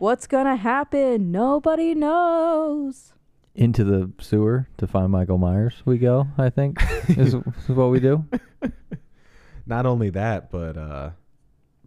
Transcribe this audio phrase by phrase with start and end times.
[0.00, 1.30] What's gonna happen?
[1.30, 3.12] Nobody knows.
[3.54, 5.82] Into the sewer to find Michael Myers.
[5.84, 6.26] We go.
[6.38, 6.78] I think
[7.10, 7.34] is, is
[7.68, 8.24] what we do.
[9.66, 11.10] Not only that, but uh,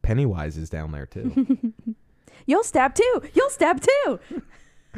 [0.03, 1.73] Pennywise is down there too.
[2.45, 3.23] You'll stab too.
[3.33, 4.19] You'll stab too.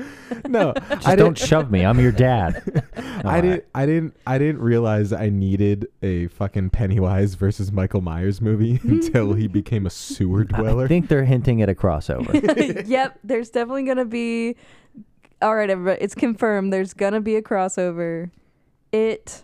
[0.47, 1.85] no, Just I don't shove me.
[1.85, 2.83] I'm your dad.
[3.25, 3.65] I didn't.
[3.73, 4.15] I didn't.
[4.27, 9.85] I didn't realize I needed a fucking Pennywise versus Michael Myers movie until he became
[9.85, 10.85] a sewer dweller.
[10.85, 12.85] I think they're hinting at a crossover.
[12.87, 14.55] yep, there's definitely gonna be.
[15.41, 16.73] All right, everybody, it's confirmed.
[16.73, 18.31] There's gonna be a crossover.
[18.91, 19.43] It,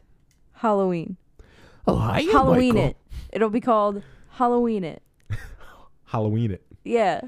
[0.54, 1.18] Halloween,
[1.88, 2.98] oh, hi, Halloween it.
[3.32, 5.02] It'll be called Halloween it.
[6.06, 6.64] Halloween it.
[6.84, 7.22] Yeah.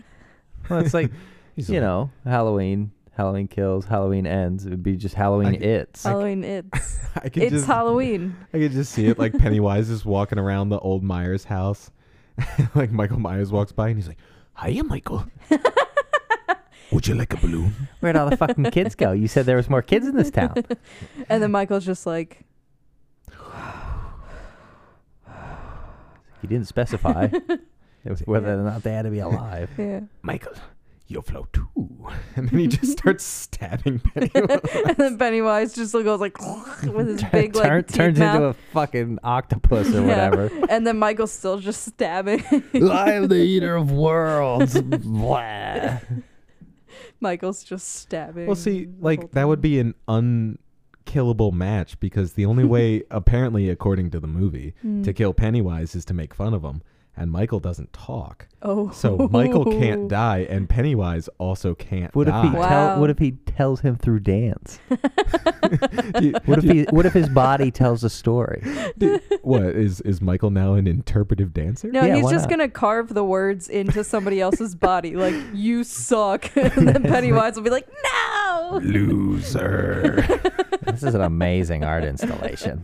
[0.70, 1.12] well, it's like
[1.55, 2.92] He's you like, know, Halloween.
[3.16, 3.85] Halloween kills.
[3.85, 4.66] Halloween ends.
[4.66, 5.55] It would be just Halloween.
[5.55, 6.03] I- it's.
[6.03, 6.99] Halloween it's.
[7.16, 7.67] I could it's just.
[7.67, 8.36] Halloween.
[8.53, 11.91] I could just see it like Pennywise is walking around the old Myers house.
[12.76, 14.17] like Michael Myers walks by and he's like,
[14.59, 15.26] "Hiya, Michael.
[16.91, 19.12] Would you like a balloon?" Where'd all the fucking kids go?
[19.12, 20.55] You said there was more kids in this town.
[21.30, 22.44] And then Michael's just like,
[26.42, 27.27] He didn't specify
[28.25, 29.70] whether or not they had to be alive.
[29.77, 30.02] yeah.
[30.23, 30.52] Michael,
[31.14, 31.67] you'll float too.
[32.36, 34.59] And then he just starts stabbing Pennywise.
[34.86, 36.38] and then Pennywise just goes like
[36.83, 38.36] with his big like Turn- turns mouth.
[38.36, 40.30] into a fucking octopus or Yeah.
[40.30, 40.52] whatever.
[40.70, 42.44] And then Michael's still just stabbing.
[42.73, 44.80] I am the eater of worlds.
[44.81, 46.00] Blah.
[47.20, 48.48] Michael's just stabbing.
[48.48, 54.11] well, see, like that would be an unkillable match because the only way, apparently, according
[54.11, 55.03] to the movie, Hmm.
[55.03, 56.81] to kill Pennywise is to make fun of him.
[57.16, 58.47] And Michael doesn't talk.
[58.64, 58.89] Oh.
[58.89, 62.42] So Michael can't die, and Pennywise also can't What if die.
[62.50, 62.67] he Wow.
[62.70, 64.80] tell, What if he tells him through dance?
[64.89, 66.83] Do you- What if he?
[66.89, 68.64] What if his body tells a story?
[69.44, 71.89] what is is Michael now an interpretive dancer?
[71.92, 72.50] No, Yeah, he's why just not?
[72.58, 77.64] gonna carve the words into somebody else's body, like "you suck," and then Pennywise will
[77.64, 80.25] be like, "No." Loser.
[80.86, 82.83] This is an amazing art installation.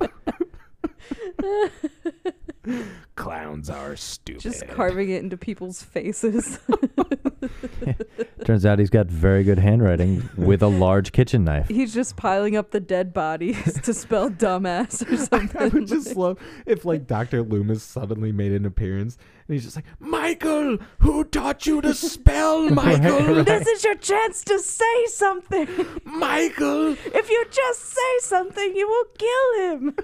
[3.15, 4.41] Clowns are stupid.
[4.41, 6.59] Just carving it into people's faces.
[8.45, 11.67] Turns out he's got very good handwriting with a large kitchen knife.
[11.67, 15.61] he's just piling up the dead bodies to spell dumbass or something.
[15.61, 17.43] I would just love if like Dr.
[17.43, 19.17] Loomis suddenly made an appearance
[19.47, 23.43] and he's just like, Michael, who taught you to spell, Michael?
[23.43, 25.67] this is your chance to say something.
[26.03, 26.91] Michael.
[27.05, 29.95] If you just say something, you will kill him.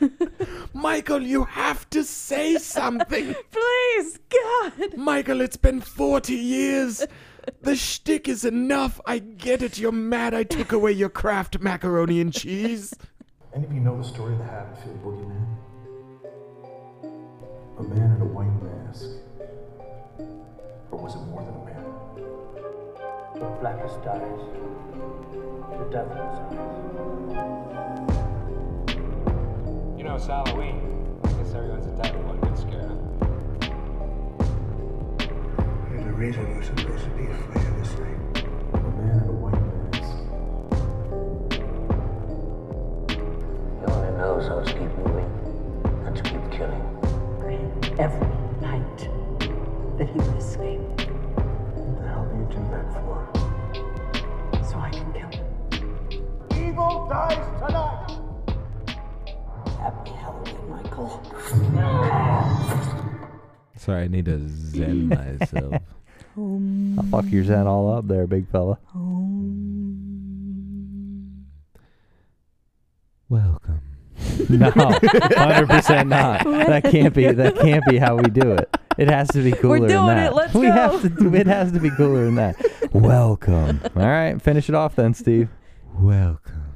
[0.72, 3.34] Michael, you have to say something.
[3.50, 4.96] Please, God.
[4.96, 7.04] Michael, it's been 40 years.
[7.62, 9.00] The shtick is enough.
[9.06, 9.78] I get it.
[9.78, 12.94] You're mad I took away your Kraft macaroni and cheese.
[13.54, 15.46] Any of you know the story of the Haddonfield Boogeyman?
[17.78, 19.06] A man in a white mask.
[20.90, 21.84] Or was it more than a man?
[23.34, 24.40] The blackest eyes,
[25.78, 27.67] the devil's eyes.
[29.98, 31.18] You know, it's Halloween.
[31.24, 32.94] I guess everyone's entitled to one good scare.
[35.90, 38.16] There's a reason we're supposed to be afraid of this thing.
[38.74, 39.60] A man in a white
[39.90, 40.14] mask.
[43.80, 45.30] He only knows how to keep moving
[46.06, 46.84] and to keep killing.
[47.98, 48.28] every
[48.60, 48.98] night
[49.98, 50.78] that he would escape
[51.74, 53.18] What the hell do you do that for?
[54.64, 56.68] so I can kill him.
[56.68, 58.17] Evil dies tonight!
[59.80, 61.22] Happy Halloween, Michael.
[63.76, 65.08] Sorry, I need to zen
[65.40, 65.82] myself.
[66.36, 68.78] I'll fuck your zen all up there, big fella.
[73.28, 73.82] Welcome.
[74.48, 76.44] No, hundred percent not.
[76.44, 77.30] That can't be.
[77.30, 78.74] That can't be how we do it.
[78.96, 79.92] It has to be cooler than that.
[79.94, 80.30] We're doing that.
[80.32, 80.34] it.
[80.34, 80.72] Let's we go.
[80.72, 81.08] have to.
[81.08, 82.56] do- It has to be cooler than that.
[82.92, 83.80] Welcome.
[83.96, 85.48] All right, finish it off then, Steve.
[85.94, 86.74] Welcome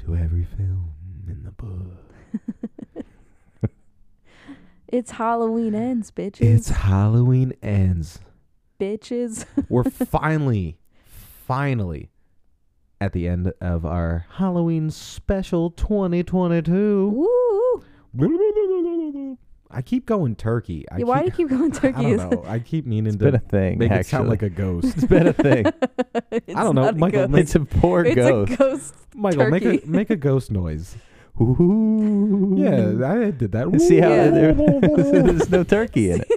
[0.00, 0.92] to every film
[1.62, 3.04] in the book.
[4.88, 6.42] It's Halloween ends, bitches.
[6.42, 8.20] It's Halloween ends.
[8.80, 9.44] bitches.
[9.68, 12.10] We're finally, finally
[13.00, 17.08] at the end of our Halloween special 2022.
[17.08, 17.82] Woo!
[19.68, 20.86] I keep going turkey.
[20.90, 21.96] I Yeah, why do you keep going turkey?
[21.98, 22.44] I don't know.
[22.46, 23.78] I keep meaning It's to been a thing.
[23.78, 24.00] make actually.
[24.00, 24.96] it sound like a ghost.
[24.96, 25.66] It's been a thing.
[25.66, 27.30] I don't know, not a Michael, ghost.
[27.32, 28.52] make- it's a poor it's ghost.
[28.52, 28.94] a ghost.
[29.16, 29.82] Michael, make Turkey.
[29.84, 30.96] a make a ghost noise.
[31.40, 32.54] Ooh.
[32.56, 33.80] Yeah, I did that.
[33.80, 34.30] See how Yeah.
[34.30, 34.54] there-
[35.22, 36.28] there's no turkey in it.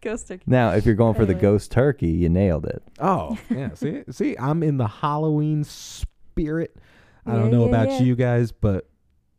[0.00, 0.44] Ghost turkey.
[0.46, 2.82] Now, if you're going for the ghost turkey, you nailed it.
[3.00, 3.74] Oh, yeah.
[3.74, 6.76] See, see, I'm in the Halloween spirit.
[7.24, 8.00] I don't know yeah, about yeah.
[8.02, 8.88] you guys, but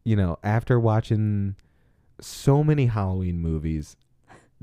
[0.04, 1.56] you know, after watching
[2.20, 3.96] so many Halloween movies,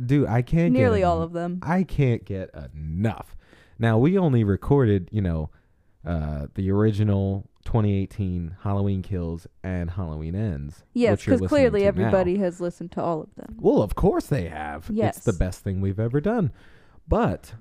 [0.05, 1.61] dude, I can't Nearly en- all of them.
[1.63, 3.35] I can't get enough.
[3.79, 5.49] Now we only recorded, you know,
[6.05, 10.85] uh, the original 2018 Halloween Kills and Halloween Ends.
[10.93, 11.89] Yes, because clearly to now.
[11.89, 13.57] everybody has listened to all of them.
[13.61, 14.89] Well, of course they have.
[14.93, 15.17] Yes.
[15.19, 16.53] It's the best thing we've ever done.
[17.09, 17.55] But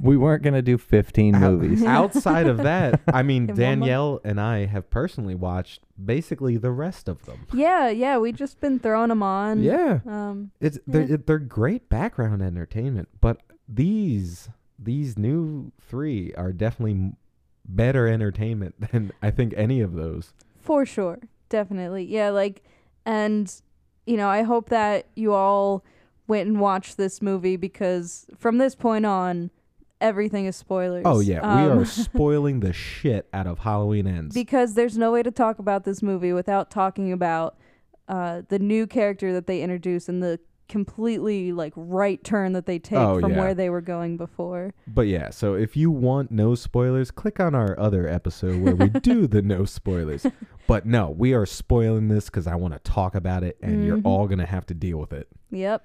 [0.00, 1.82] We weren't gonna do 15 out- movies.
[1.86, 3.58] outside of that, I mean, In one month?
[3.58, 7.46] Danielle and I have personally watched basically the rest of them.
[7.54, 9.62] Yeah, yeah, we've just been throwing them on.
[9.62, 10.00] Yeah.
[10.06, 11.16] Um, It's they're Yeah.
[11.26, 14.48] they're great background entertainment, but these
[14.78, 17.16] these new three are definitely m-
[17.66, 20.32] better entertainment than I think any of those.
[20.60, 21.18] For sure.
[21.48, 22.04] Definitely.
[22.04, 22.62] Yeah, like
[23.04, 23.52] and
[24.06, 25.84] you know, I hope that you all
[26.26, 29.50] went and watched this movie because from this point on
[30.00, 31.02] everything is spoilers.
[31.06, 34.34] Oh yeah, we Um, are spoiling the shit out of Halloween ends.
[34.34, 37.56] because there's no way to talk about this movie without talking about
[38.08, 42.78] uh the new character that they introduce and the completely like right turn that they
[42.78, 43.38] take Oh, from yeah.
[43.40, 44.72] where they were going before.
[44.86, 48.88] but yeah, so if you want no spoilers, click on our other episode where we
[48.88, 50.26] do the no spoilers.
[50.68, 53.98] But no, we are spoiling this because I want to talk about it, and you're
[53.98, 54.06] Mhm.
[54.06, 55.28] all gonna have to deal with it.
[55.50, 55.84] Yep.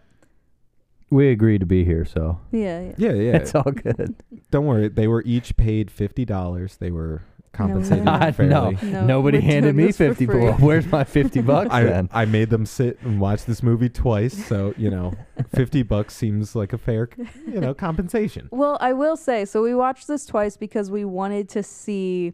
[1.10, 2.94] we agreed to be here, so Yeah, yeah.
[2.98, 3.36] Yeah, yeah.
[3.38, 4.16] it's all good.
[4.52, 6.78] Don't worry, they were each paid fifty dollars.
[6.78, 7.24] They were
[7.58, 8.14] compensated No.
[8.14, 8.50] I fairly.
[8.52, 10.40] no, No, nobody we're handed doing me this for 50 free.
[10.46, 10.62] bucks.
[10.62, 12.10] Where's my 50 bucks I, then?
[12.14, 15.14] I made them sit and watch this movie twice, so you know,
[15.54, 17.10] fifty bucks seems like a fair,
[17.48, 18.48] you know, compensation.
[18.52, 22.34] Well, I will say, so we watched this twice because we wanted to see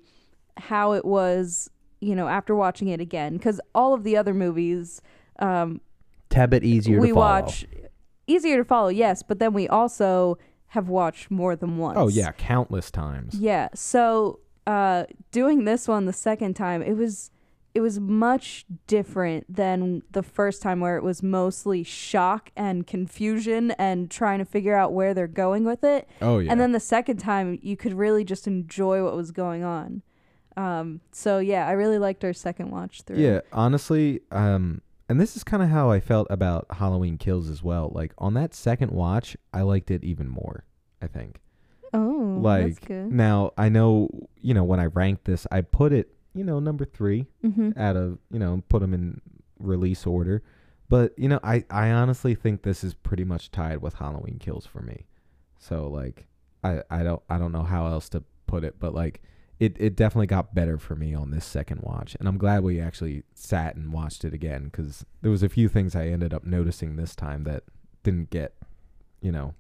[0.58, 1.70] how it was,
[2.02, 3.38] you know, after watching it again.
[3.38, 5.02] Because all of the other movies,
[5.40, 5.82] um,
[6.30, 7.26] Tab it easier we to follow.
[7.44, 7.66] watch
[8.28, 10.38] easier to follow, yes, but then we also
[10.68, 11.98] have watched more than once.
[12.00, 13.36] Oh yeah, countless times.
[13.36, 13.68] Yeah.
[13.76, 17.32] So uh doing this one the second time, it was
[17.74, 23.72] it was much different than the first time where it was mostly shock and confusion
[23.72, 26.08] and trying to figure out where they're going with it.
[26.22, 26.52] Oh yeah.
[26.52, 30.04] And then the second time you could really just enjoy what was going on.
[30.56, 33.18] Um so yeah, I really liked our second watch through.
[33.18, 37.64] Yeah, honestly, um, and this is kind of how I felt about Halloween Kills as
[37.64, 37.92] well.
[37.94, 40.66] Like on that second watch, I liked it even more.
[41.02, 41.42] I think.
[41.94, 42.44] Oh, that's
[42.80, 43.12] like good.
[43.12, 44.10] now, I know
[44.42, 47.78] you know when I ranked this, I put it you know number three Mhm.
[47.78, 49.22] out of you know put them in
[49.60, 50.42] release order.
[50.90, 54.66] But you know, I I honestly think this is pretty much tied with Halloween Kills
[54.66, 55.06] for me.
[55.58, 56.28] So like,
[56.64, 59.22] I I don't I don't know how else to put it, but like.
[59.60, 62.82] It, it definitely got better for me on this second watch, and I'm glad we
[62.82, 66.44] actually sat and watched it again because there was a few things I ended up
[66.44, 67.64] noticing this time that
[68.02, 68.56] didn't get,
[69.22, 69.54] you know,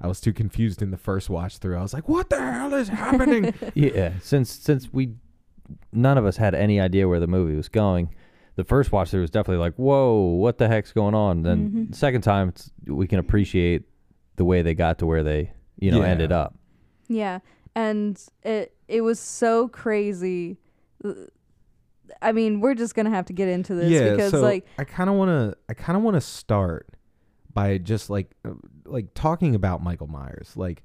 [0.00, 1.76] I was too confused in the first watch through.
[1.78, 5.14] I was like, "What the hell is happening?" Yeah, since since we
[5.92, 8.14] none of us had any idea where the movie was going.
[8.56, 11.90] The first watch through was definitely like, "Whoa, what the heck's going on?" Then Mhm.
[11.90, 13.82] the second time it's, we can appreciate
[14.36, 16.08] the way they got to where they, you know, Yeah.
[16.08, 16.54] ended up.
[17.08, 17.38] Yeah,
[17.74, 20.58] and it it was so crazy.
[22.22, 24.84] I mean, we're just gonna have to get into this yeah, because so like I
[24.84, 26.88] kind of want to I kind of want to start
[27.56, 28.50] by just like uh,
[28.84, 30.52] like talking about Michael Myers.
[30.56, 30.84] Like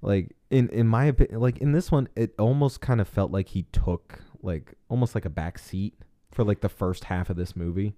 [0.00, 3.48] like in in my opinion, like in this one it almost kind of felt like
[3.48, 5.94] he took like almost like a back seat
[6.30, 7.96] for like the first half of this movie.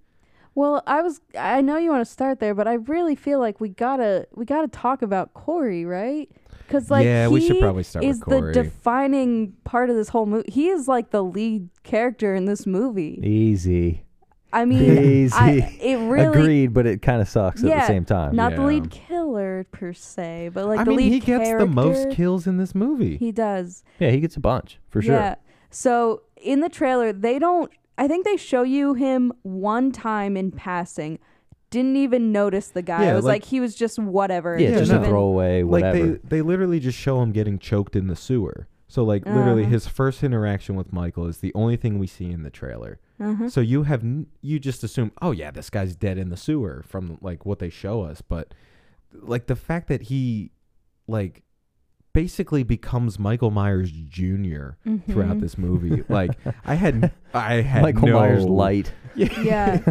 [0.55, 3.61] Well, I was I know you want to start there, but I really feel like
[3.61, 6.31] we gotta we gotta talk about Corey, right?
[6.67, 10.25] Because like Yeah, we should probably start with is the defining part of this whole
[10.25, 10.50] movie.
[10.50, 13.21] He is like the lead character in this movie.
[13.23, 14.06] Easy.
[14.53, 15.35] I mean, Easy.
[15.37, 18.35] I, it really Agreed, but it kind of sucks at the same time.
[18.35, 18.67] not the Yeah.
[18.69, 22.15] lead killer per se, but like I the mean, lead he gets the most character.
[22.15, 23.17] kills in this movie.
[23.19, 23.83] He does.
[23.99, 25.15] yeah, he gets a bunch for sure.
[25.15, 25.35] Yeah.
[25.71, 27.71] So in the trailer, they don't.
[27.99, 31.19] I think they show you him one time in passing.
[31.71, 33.05] Didn't even notice the guy.
[33.07, 34.57] Yeah, I was like- like, he was just whatever.
[34.59, 35.03] Yeah, Yeah, just no.
[35.03, 36.07] a throwaway, like whatever.
[36.12, 38.69] they they literally just show him getting choked in the sewer.
[38.88, 39.73] So like literally Uh-huh.
[39.73, 43.00] his first interaction with Michael is the only thing we see in the trailer.
[43.20, 43.49] Uh-huh.
[43.49, 46.85] So you have n- you just assume, oh yeah, this guy's dead in the sewer
[46.87, 48.52] from like what they show us, but
[49.12, 50.50] like the fact that he
[51.08, 51.42] like
[52.12, 54.70] basically becomes Michael Myers Jr.
[55.08, 55.40] throughout Mhm.
[55.40, 56.02] this movie.
[56.08, 56.32] like
[56.64, 58.92] I had I had Michael no, Myers light.
[59.16, 59.76] Yeah.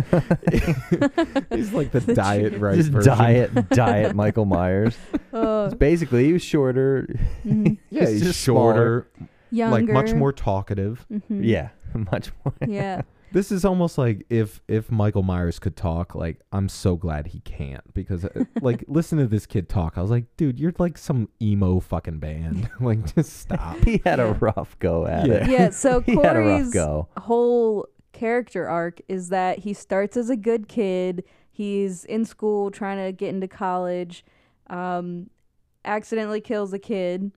[1.51, 3.17] He's like the, The diet tr- right Just version.
[3.17, 4.95] diet, diet Michael Myers.
[5.33, 7.07] Uh, It's basically, he was shorter.
[7.45, 7.77] mhm.
[7.89, 9.07] Yeah, He's he's just shorter,
[9.51, 9.71] Younger.
[9.75, 11.05] like much more talkative.
[11.11, 11.43] Mhm.
[11.43, 11.69] Yeah,
[12.11, 12.53] much more.
[12.67, 13.01] Yeah.
[13.35, 17.41] This is almost like if if Michael Myers could talk, like I'm so glad he
[17.41, 19.97] can't because uh, like listen to this kid talk.
[19.97, 22.69] I was like, dude, you're like some emo fucking band.
[22.79, 23.75] like just stop.
[23.83, 25.33] He had a rough go at Yeah.
[25.33, 25.49] it.
[25.49, 25.69] Yeah.
[25.73, 27.09] So He had a rough Corey's go.
[27.17, 31.25] whole character arc is that he starts as a good kid.
[31.51, 34.23] He's in school trying to get into college,
[34.69, 35.29] um,
[35.83, 37.31] accidentally kills a kid,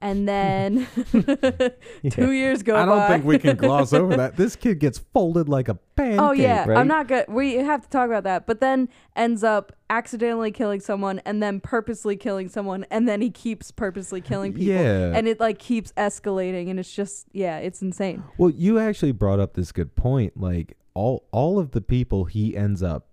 [0.00, 0.86] and then
[2.10, 3.08] two years go I don't by.
[3.08, 4.36] think we can gloss over that.
[4.36, 6.20] This kid gets folded like a pancake.
[6.20, 6.78] Oh yeah, right?
[6.78, 7.26] I'm not good.
[7.28, 8.46] We have to talk about that.
[8.46, 13.30] But then ends up accidentally killing someone, and then purposely killing someone, and then he
[13.30, 14.72] keeps purposely killing people.
[14.72, 15.12] Yeah.
[15.14, 18.22] and it like keeps escalating, and it's just yeah, it's insane.
[18.38, 20.36] Well, you actually brought up this good point.
[20.36, 23.06] Like all all of the people he ends up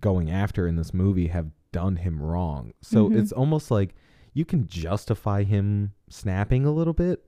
[0.00, 2.72] going after in this movie have done him wrong.
[2.80, 3.18] So Mhm.
[3.18, 3.94] it's almost like
[4.32, 7.22] you can justify him snapping a little bit,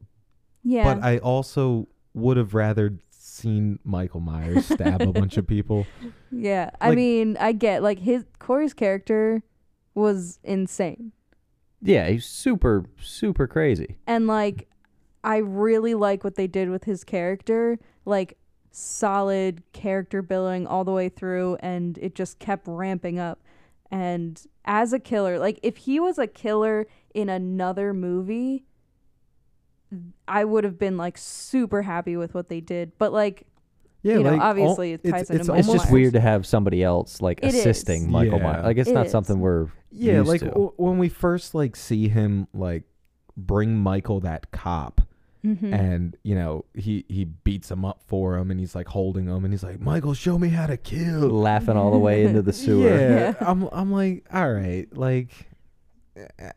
[0.62, 5.86] Yeah, but I also would have rather seen Michael Myers stab a bunch of people.
[6.30, 6.70] yeah.
[6.80, 9.42] I mean, I get like his Corey's character
[9.94, 11.12] was insane,
[11.82, 13.96] Yeah, he's super super crazy.
[14.06, 14.68] and like
[15.24, 18.36] I really like what they did with his character, like
[18.70, 23.40] solid character building all the way through, and it just kept ramping up.
[23.90, 28.64] And as a killer, like if he was a killer in another movie,
[30.26, 32.92] I would have been like super happy with what they did.
[32.98, 33.46] But like,
[34.02, 35.92] Yeah, You know, like all- obviously it ties into it's Michael It's just Myers.
[35.92, 37.54] weird to have somebody else like It is.
[37.56, 38.44] assisting Michael Yeah.
[38.44, 38.64] Myers.
[38.64, 39.12] Like it's It not is.
[39.12, 40.46] something we're Yeah, used like to.
[40.48, 42.84] w- when we first like see him like
[43.36, 45.00] bring Michael that cop
[45.44, 45.72] mhm.
[45.72, 49.44] and you know he he beats him up for him and he's like holding him
[49.44, 52.52] and he's like Michael show me how to kill laughing all the way into the
[52.52, 52.88] sewer.
[52.88, 53.34] yeah, Yeah.
[53.40, 55.30] I'm I'm like all right like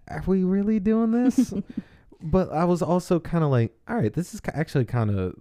[0.08, 1.54] are we really doing this
[2.22, 5.34] but I was also kind of like all right this is actually kind of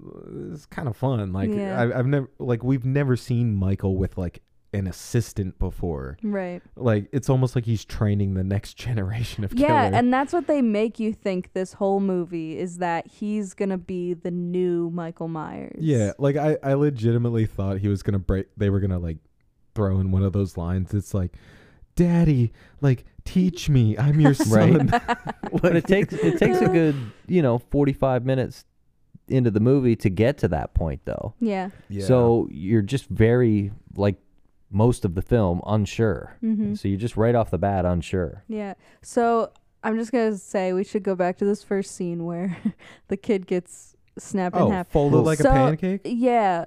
[0.53, 1.81] it's kind of fun like Yeah.
[1.81, 4.43] I, I've never like we've never seen Michael with like
[4.75, 6.61] an assistant before right.
[6.77, 9.97] like it's almost like he's training the next generation of Yeah, killer.
[9.99, 14.13] and that's what they make you think this whole movie is that he's gonna be
[14.13, 15.79] the new Michael Myers.
[15.81, 18.47] Yeah, like I, I legitimately thought he was gonna break.
[18.59, 19.17] They were gonna like
[19.75, 20.93] throw in one of those lines.
[20.93, 21.35] It's like,
[21.97, 23.97] "Daddy, like teach me.
[23.99, 24.87] I'm your son."
[25.63, 28.65] but it takes it takes a good you know forty five minutes
[29.29, 31.35] into the movie to get to that point though.
[31.39, 31.71] Yeah.
[31.89, 32.07] yeah.
[32.07, 34.17] So you're just very like
[34.71, 36.37] most of the film unsure.
[36.43, 36.75] Mm-hmm.
[36.75, 38.45] So you're just right off the bat unsure.
[38.49, 38.75] Yeah.
[39.03, 42.57] So I'm just gonna say we should go back to this first scene where
[43.09, 44.89] the kid gets snapped in oh, half.
[44.89, 46.01] folded like So- a pancake.
[46.05, 46.65] Yeah.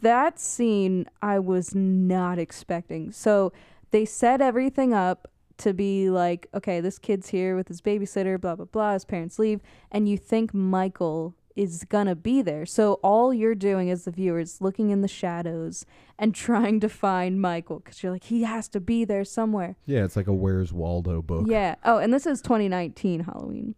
[0.00, 3.10] That scene I was not expecting.
[3.12, 3.52] So
[3.90, 8.56] they set everything up to be like, okay, this kid's here with his babysitter, blah
[8.56, 12.66] blah blah, his parents leave, and you think Michael is gonna be there.
[12.66, 15.86] So all you're doing as the viewer is looking in the shadows
[16.18, 19.76] and trying to find Michael because you're like, he has to be there somewhere.
[19.86, 21.46] Yeah, it's like a Where's Waldo book.
[21.48, 21.76] Yeah.
[21.84, 23.74] Oh, and this is 2019 Halloween.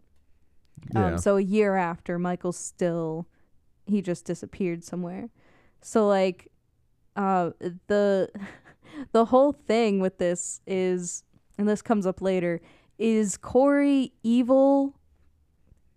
[0.94, 1.06] Yeah.
[1.06, 3.26] Um, so a year after, Michael's still,
[3.86, 5.30] he just disappeared somewhere.
[5.82, 6.50] So like,
[7.14, 7.50] uh,
[7.86, 8.30] the,
[9.12, 11.24] the whole thing with this is,
[11.58, 12.60] and this comes up later,
[12.98, 14.94] is Corey evil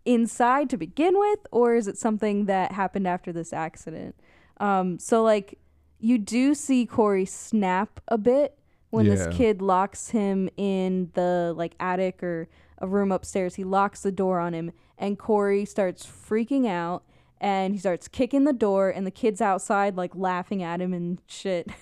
[0.05, 4.15] inside to begin with, or is it something that happened after this accident?
[4.57, 5.59] Um, so like,
[5.99, 8.57] you do see Corey snap a bit
[8.89, 9.15] when Yeah.
[9.15, 12.47] this kid locks him in the like attic or
[12.79, 13.55] a room upstairs.
[13.55, 17.03] He locks the door on him, and Corey starts freaking out,
[17.39, 21.21] and he starts kicking the door, and the kid's outside like laughing at him and
[21.27, 21.69] shit.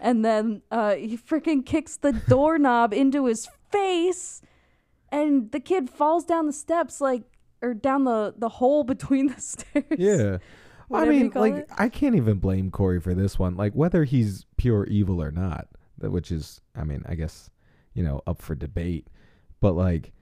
[0.00, 4.42] and then uh, he freaking kicks the doorknob into his face,
[5.10, 7.22] and the kid falls down the steps like
[7.62, 9.84] or down the the hole between the stairs.
[9.96, 10.38] Yeah.
[10.92, 11.68] I mean, like, it.
[11.76, 13.56] I can't even blame Corey for this one.
[13.56, 15.66] Like, whether he's pure evil or not,
[15.98, 17.50] which is, I mean, I guess,
[17.92, 19.08] you know, up for debate.
[19.60, 20.12] But like,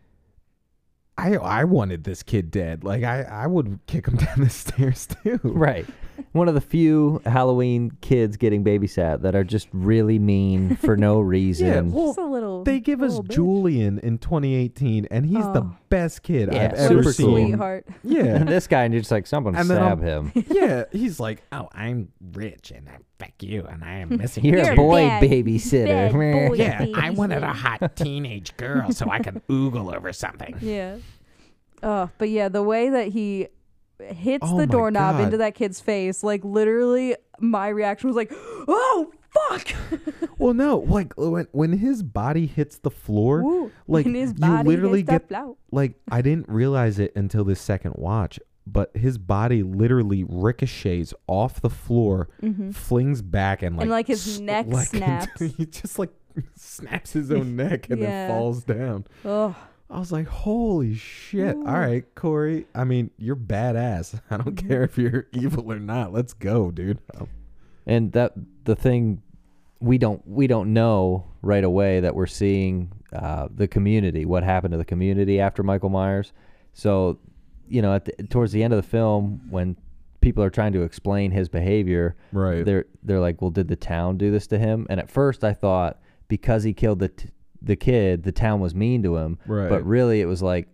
[1.18, 2.82] I I wanted this kid dead.
[2.82, 5.38] Like, I I would kick him down the stairs too.
[5.42, 5.86] Right.
[6.32, 11.20] One of the few Halloween kids getting babysat that are just really mean for no
[11.34, 11.92] reason.
[11.92, 12.64] well, Just a little.
[12.64, 13.34] They give us little bitch.
[13.34, 15.76] Julian in 2018, and he's the Oh.
[15.88, 17.26] best kid Yeah, I've What ever a super seen.
[17.26, 17.36] cool.
[17.46, 17.86] sweetheart.
[18.04, 20.44] Yeah, and this guy, and you're just like, someone And then stab I'm- him.
[20.50, 20.84] yeah.
[20.92, 24.72] He's like, oh, I'm rich and I fuck you, and I am missing You're, You're
[24.72, 25.86] a boy bad- babysitter.
[26.12, 26.12] bad
[26.48, 26.54] boy.
[26.56, 30.56] Yeah, I wanted a hot teenage girl so I could oogle over something.
[30.60, 30.96] Yeah.
[31.82, 33.48] Oh, but yeah, the way that he
[34.00, 35.24] hits Oh the doorknob God.
[35.24, 39.68] into that kid's face, like literally, my reaction was like, "Oh fuck!"
[40.38, 43.70] Well, no, like when when his body hits the floor, Woo.
[43.86, 44.32] like you
[44.64, 45.30] literally get
[45.70, 51.60] like I didn't realize it until this second watch, but his body literally ricochets off
[51.60, 52.28] the floor,
[52.72, 53.90] flings back, and like Mm-hmm.
[53.92, 55.40] like, his s- neck like, snaps.
[55.40, 56.10] he just like
[56.56, 58.06] snaps his own neck and Yeah.
[58.08, 59.06] then falls down.
[59.24, 59.54] Oh,
[59.94, 61.54] I was like, holy shit!
[61.56, 61.66] Ooh.
[61.66, 62.66] All right, Corey.
[62.74, 64.20] I mean, you're badass.
[64.30, 64.68] I don't Mm-hmm.
[64.68, 66.12] care if you're evil or not.
[66.12, 66.98] Let's go, dude.
[67.86, 68.32] And that
[68.64, 69.20] the thing
[69.78, 74.72] we don't we don't know right away that we're seeing uh, the community, what happened
[74.72, 76.32] to the community after Michael Myers.
[76.72, 77.18] So,
[77.68, 79.76] you know, at the, towards the end of the film, when
[80.22, 82.64] people are trying to explain his behavior, Right.
[82.64, 85.52] they're they're like, "Well, did the town do this to him?" And at first, I
[85.52, 87.28] thought because he killed the t-
[87.64, 89.38] the kid, the town was mean to him.
[89.46, 89.68] Right.
[89.68, 90.68] But really, it was like,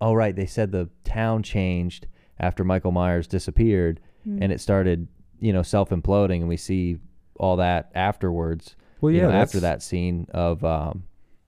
[0.00, 2.06] "Oh, right." They said the town changed
[2.38, 4.42] after Michael Myers disappeared, Hmm.
[4.42, 5.08] and it started,
[5.40, 6.98] you know, self imploding, and we see
[7.38, 8.76] all that afterwards.
[9.00, 11.04] Well, you yeah, know, after that scene of um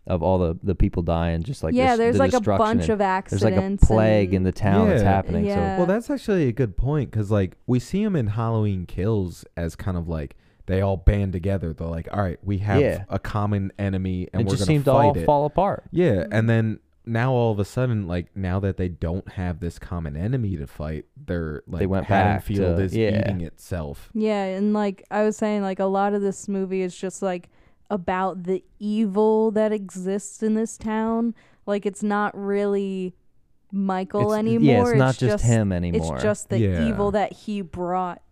[0.07, 2.89] of all the the people dying, just like Yeah, this- there's the like a bunch
[2.89, 5.45] and of There's like a accidents plague in the town that's happening.
[5.45, 5.77] Yeah.
[5.77, 9.77] Well, that's actually a good point because, like, we see him in Halloween Kills as
[9.77, 10.35] kind of like
[10.73, 11.73] they all band together.
[11.75, 13.05] They're like, all right, we have Yeah.
[13.09, 15.27] a common enemy and it we're just gonna seemed to fight all it.
[15.27, 15.85] fall apart.
[15.91, 16.47] Yeah, and mm-hmm.
[16.47, 20.57] then now all of a sudden, like now that they don't have this common enemy
[20.57, 23.21] to fight, they're like went back Haddonfield to- is yeah.
[23.21, 24.09] eating itself.
[24.15, 27.49] Yeah, and like I was saying, like a lot of this movie is just like
[27.91, 31.35] about the evil that exists in this town.
[31.67, 33.15] Like it's not really
[33.71, 34.65] Michael It's- anymore.
[34.65, 36.15] yeah, it's not just him anymore.
[36.15, 36.89] It's just the Yeah.
[36.89, 38.23] evil that he brought.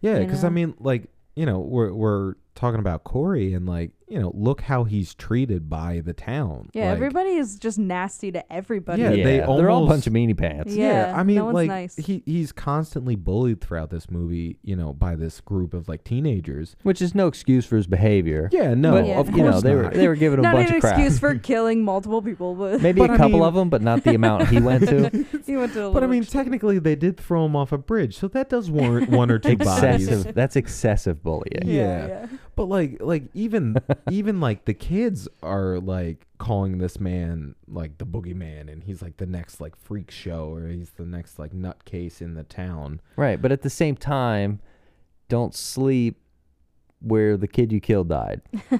[0.00, 0.54] Yeah, you because I know?
[0.54, 4.84] mean, like you know, we're we're talking about Corey and like you know, look how
[4.84, 6.70] he's treated by the town.
[6.72, 9.02] Yeah, Like, everybody is just nasty to everybody.
[9.02, 10.74] Yeah, Yeah, they they're all a almost- bunch of meanie pants.
[10.74, 11.96] Yeah, I mean, no one's like nice.
[11.96, 16.76] he he's constantly bullied throughout this movie, you know, by this group of like teenagers.
[16.82, 18.48] which is no excuse for his behavior.
[18.52, 19.18] Yeah, no, but Yeah.
[19.20, 20.94] of you know course they were they were giving him a bunch an of crap.
[20.94, 23.82] excuse for killing multiple people, but Maybe But a I couple mean- of them, but
[23.82, 25.10] not the amount he went to.
[25.46, 28.16] he went to a But I mean, technically, they did throw him off a bridge,
[28.16, 30.24] so that does warrant one or two bodies.
[30.24, 31.62] That's excessive bullying.
[31.66, 32.26] Yeah.
[32.58, 32.64] Yeah.
[32.64, 33.76] But like, like even
[34.10, 39.16] even like the kids are like calling this man like the boogeyman, and he's like
[39.18, 43.00] the next like freak show, or he's the next like nutcase in the town.
[43.16, 44.60] Right, but at the same time,
[45.28, 46.20] don't sleep
[47.00, 48.40] where the kid you killed died.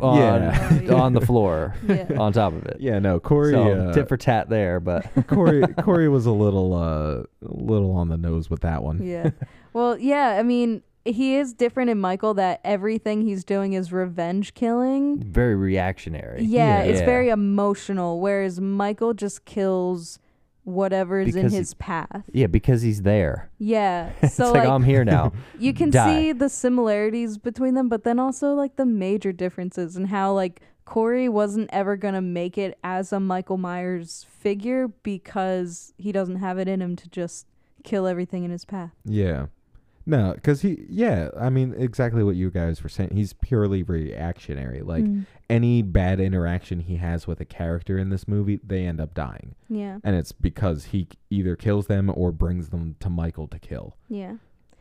[0.00, 0.80] on, Yeah.
[0.80, 0.92] Yeah.
[0.94, 2.06] on the floor, Yeah.
[2.18, 2.78] on top of it.
[2.80, 3.52] Yeah, no, Corey.
[3.52, 7.92] so uh, tit for tat there, but Corey Corey was a little uh a little
[7.92, 9.00] on the nose with that one.
[9.02, 9.30] Yeah.
[9.72, 14.54] Well, yeah, I mean, he is different in Michael that everything he's doing is revenge
[14.54, 15.18] killing.
[15.22, 16.42] very reactionary.
[16.44, 17.06] Yeah, it's Yeah.
[17.06, 20.18] very emotional, whereas Michael just kills
[20.64, 22.24] whatever's is in Because he- his path.
[22.32, 23.48] Yeah, because he's there.
[23.58, 24.10] Yeah.
[24.22, 25.32] it's So like, like, I'm here now.
[25.58, 26.14] you can die.
[26.24, 30.60] see the similarities between them, but then also like the major differences and how like
[30.84, 36.58] Corey wasn't ever gonna make it as a Michael Myers figure because he doesn't have
[36.58, 37.46] it in him to just
[37.84, 38.92] kill everything in his path.
[39.04, 39.46] Yeah.
[40.08, 43.10] No, because he, yeah, I mean, exactly what you guys were saying.
[43.12, 44.80] He's purely reactionary.
[44.80, 45.26] Like Mm.
[45.50, 49.54] any bad interaction he has with a character in this movie, they end up dying.
[49.68, 49.98] Yeah.
[50.02, 53.96] And it's because he either kills them or brings them to Michael to kill.
[54.08, 54.36] Yeah.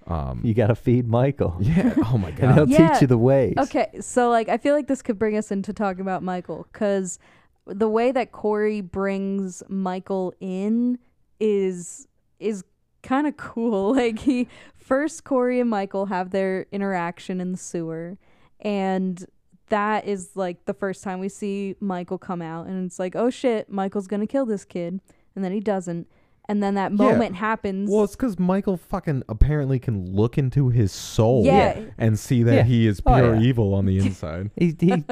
[0.08, 1.58] Um, You got to feed Michael.
[1.60, 1.94] yeah.
[2.06, 2.44] Oh my God.
[2.44, 2.68] And God.
[2.70, 2.94] he'll Yeah.
[2.94, 3.56] teach you the ways.
[3.58, 7.20] Okay, so like I feel like this could bring us into talking about Michael because
[7.66, 11.00] the way that Corey brings Michael in
[11.42, 12.08] is
[12.40, 12.64] is
[13.04, 13.94] kind of cool.
[13.96, 14.48] Like he
[14.88, 18.18] first Corey and Michael have their interaction in the sewer,
[18.62, 19.26] and
[19.70, 23.30] that is like the first time we see Michael come out, and it's like, oh
[23.30, 25.02] shit, Michael's gonna kill this kid,
[25.36, 26.08] and then he doesn't,
[26.48, 26.96] and then that Yeah.
[26.98, 27.90] moment happens.
[27.92, 31.82] Well, it's because Michael fucking apparently can look into his soul Yeah.
[31.98, 32.64] and see that Yeah.
[32.64, 33.42] he is Oh, pure yeah.
[33.42, 34.52] evil on the inside.
[34.56, 35.04] He, he,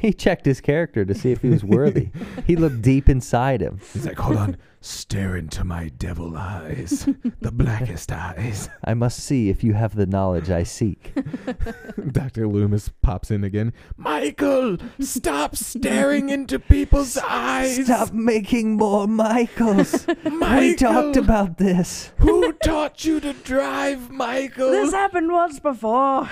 [0.00, 2.08] he checked his character to see if he was worthy.
[2.46, 3.78] he looked deep inside him.
[3.92, 7.08] He's like, hold on, stare into my devil eyes,
[7.40, 8.68] the blackest eyes.
[8.84, 11.12] I must see if you have the knowledge I seek.
[12.12, 12.46] Dr.
[12.46, 13.72] Loomis pops in again.
[13.96, 17.84] Michael, stop staring into people's eyes.
[17.84, 20.06] Stop making more Michaels.
[20.58, 22.12] We talked about this.
[22.18, 24.70] who taught you to drive, Michael?
[24.70, 26.28] this happened once before.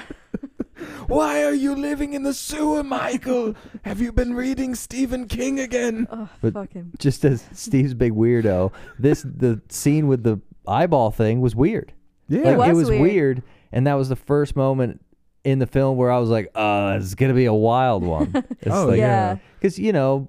[1.07, 3.55] Why are you living in the sewer, Michael?
[3.85, 6.07] Have you been reading Stephen King again?
[6.11, 6.93] Oh, But- fuck him.
[6.99, 11.93] Just as Steve's big weirdo, this the scene with the eyeball thing was weird.
[12.29, 12.57] Yeah.
[12.57, 13.01] Like it was was weird.
[13.03, 13.43] weird.
[13.73, 15.01] and that was the first moment
[15.45, 18.75] in the film where I was like, "Uh, it's gonna be a wild one." It's
[18.75, 19.37] Oh, like, yeah.
[19.61, 20.29] because you know,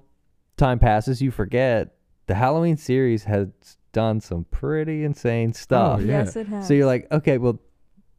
[0.56, 1.94] time passes, you forget.
[2.26, 3.48] The Halloween series has
[3.92, 5.98] done some pretty insane stuff.
[6.00, 6.18] Oh, yeah.
[6.20, 6.68] Yes, it has.
[6.68, 7.58] So you're like, okay, well,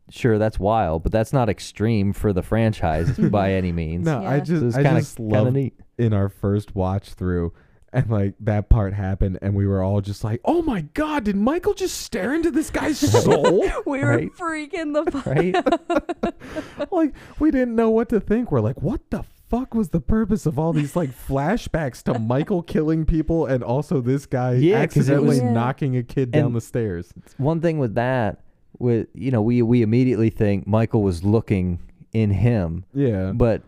[0.10, 4.06] sure, that's wild, but that's not extreme for the franchise by any means.
[4.06, 4.44] No, I Yeah.
[4.44, 5.74] so just, it's I kind just of kind of love neat.
[5.98, 7.54] in our first watch through,
[7.92, 11.36] and like that part happened, and we were all just like, "Oh my god, did
[11.36, 14.32] Michael just stare into this guy's soul?" we were Right.
[14.36, 15.26] freaking the fuck.
[15.26, 16.92] Right?
[16.92, 18.52] like we didn't know what to think.
[18.52, 22.62] We're like, "What the fuck was the purpose of all these like flashbacks to Michael
[22.62, 25.52] killing people and also this guy Yeah, 'cause it accidentally was- Yeah.
[25.54, 28.42] knocking a kid down And- the stairs?" One thing with that,
[28.78, 31.80] with you know, we we immediately think Michael was looking
[32.14, 33.32] in him, Yeah.
[33.34, 33.62] but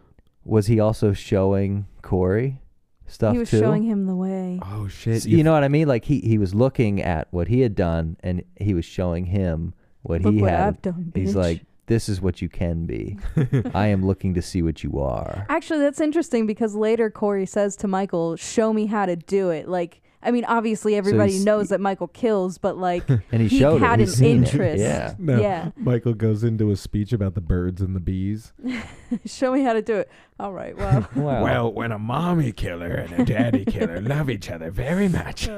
[0.45, 2.59] was he also showing Corey
[3.07, 3.59] stuff he was too?
[3.59, 4.59] showing him the way.
[4.63, 5.23] oh shit.
[5.23, 5.87] So, you know what I mean?
[5.87, 9.73] Like he he was looking at what he had done, and he was showing him
[10.03, 10.67] what Look he what had.
[10.67, 13.17] I've done, He's like, "This is what you can be.
[13.75, 17.75] I am looking to see what you are." Actually, that's interesting because later Corey says
[17.77, 21.69] to Michael, "Show me how to do it." Like, I mean, obviously everybody he's- knows
[21.69, 24.03] that Michael kills, but like And he, he showed had it.
[24.03, 24.25] an He's it.
[24.27, 24.81] interest.
[24.81, 25.15] Yeah.
[25.19, 25.71] No, Yeah.
[25.75, 28.53] Michael goes into a speech about the birds and the bees.
[29.25, 30.09] show me how to do it.
[30.39, 31.43] All right, well, Wow.
[31.43, 35.49] Well, when a mommy killer and a daddy killer love each other very much.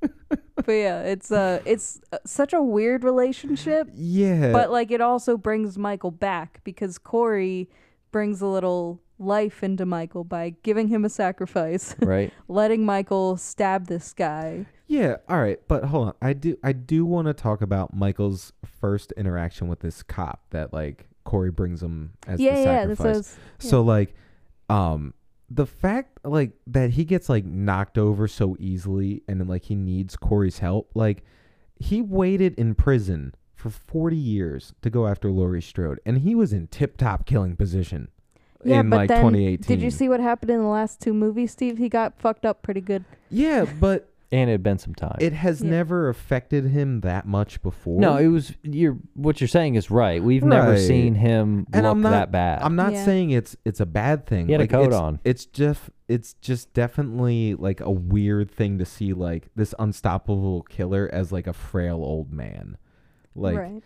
[0.00, 3.88] but yeah, it's uh, it's uh, such a weird relationship.
[3.92, 4.52] Yeah.
[4.52, 7.68] but like it also brings Michael back because Corey
[8.12, 12.32] brings a little life into Michael by giving him a sacrifice, right.
[12.48, 14.66] letting Michael stab this guy.
[14.86, 16.14] Yeah, all right, but hold on.
[16.22, 20.72] I do I do want to talk about Michael's first interaction with this cop that
[20.72, 22.98] like Corey brings him as yeah, the yeah, that's sacrifice.
[22.98, 24.14] what I was, So like
[24.68, 25.14] um
[25.50, 29.74] the fact like that he gets like knocked over so easily and then like he
[29.74, 31.24] needs Corey's help, like
[31.78, 36.52] he waited in prison for 40 years to go after Laurie Strode and he was
[36.52, 38.08] in tip-top killing position
[38.64, 39.66] yeah, in but like then 2018.
[39.76, 41.78] did you see what happened in the last two movies, Steve?
[41.78, 43.04] He got fucked up pretty good.
[43.30, 45.16] Yeah, but And it had been some time.
[45.20, 45.70] it has Yeah.
[45.70, 48.00] never affected him that much before.
[48.00, 50.22] no, it was you're what you're saying is right.
[50.22, 50.80] We've never Right.
[50.80, 52.62] seen him And look I'm not- that bad.
[52.62, 53.04] I'm not Yeah.
[53.04, 54.46] saying it's it's a bad thing.
[54.46, 55.20] He had a Like, coat it's, on.
[55.24, 61.08] It's just it's just definitely like a weird thing to see like this unstoppable killer
[61.12, 62.76] as like a frail old man.
[63.34, 63.82] Like right.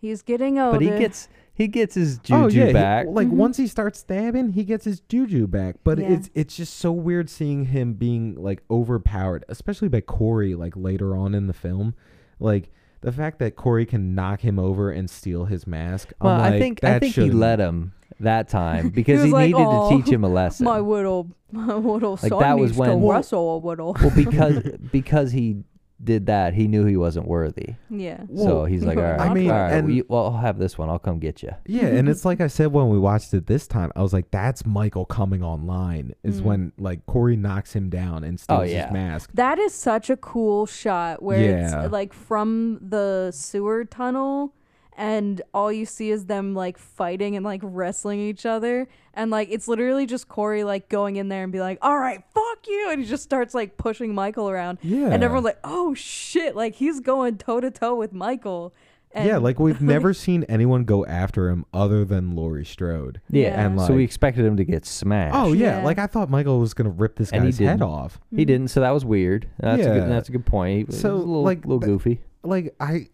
[0.00, 0.78] He's getting older.
[0.78, 1.28] but he gets
[1.60, 3.06] he gets his juju oh yeah, he- back.
[3.08, 3.32] like Mhm.
[3.32, 5.76] once he starts stabbing, he gets his juju back.
[5.84, 6.08] But Yeah.
[6.12, 11.14] it's it's just so weird seeing him being like overpowered, especially by Corey like later
[11.16, 11.94] on in the film.
[12.38, 12.70] Like
[13.02, 16.12] the fact that Corey can knock him over and steal his mask.
[16.20, 19.26] I'm well, I like, think I think he shouldn't- let him that time because was
[19.26, 20.64] he, like, needed "Aw, to teach him a lesson.
[20.74, 23.96] my little, my little Like, son that was when- to Well- wrestle a little.
[24.00, 25.64] well, because because he
[26.02, 27.74] did that, he knew he wasn't worthy.
[27.90, 28.18] yeah.
[28.26, 30.58] so Well, he's like, all right, I mean, all right, and- well, well, I'll have
[30.58, 30.88] this one.
[30.88, 31.50] I'll come get you.
[31.66, 34.30] Yeah, and it's like I said when we watched it this time, I was like,
[34.30, 36.44] "That's Michael coming online." Is Mm.
[36.44, 38.84] when like Corey knocks him down and Oh, steals yeah.
[38.86, 39.30] his mask.
[39.34, 41.84] That is such a cool shot where Yeah.
[41.84, 44.54] it's like from the sewer tunnel
[45.00, 49.48] and all you see is them like fighting and like wrestling each other and like
[49.50, 52.90] it's literally just Corey like going in there and be like, "All right, fuck you."
[52.90, 54.78] And he just starts like pushing Michael around.
[54.82, 58.74] Yeah, And everyone's like, "Oh shit, like he's going toe to toe with Michael."
[59.12, 63.20] And yeah, like we've never seen anyone go after him other than Laurie Strode.
[63.30, 63.60] Yeah.
[63.66, 65.34] and like, so we expected him to get smashed.
[65.34, 65.84] oh yeah, Yeah.
[65.84, 68.20] like I thought Michael was gonna rip this And he guy's head off.
[68.36, 68.68] he didn't.
[68.68, 69.48] So that was weird.
[69.58, 69.94] That's a Yeah.
[69.94, 70.10] good.
[70.10, 70.76] That's a good point.
[70.78, 72.20] He was So, a little, like, little th- goofy.
[72.44, 73.08] Like I,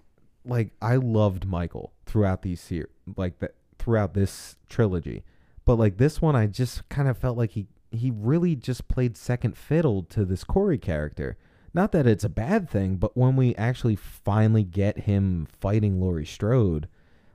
[0.46, 5.24] like I loved Michael throughout these ser- like that throughout this trilogy,
[5.64, 9.16] but like this one, I just kind of felt like he he really just played
[9.16, 11.36] second fiddle to this Corey character.
[11.74, 16.24] Not that it's a bad thing, but when we actually finally get him fighting Laurie
[16.24, 16.88] Strode,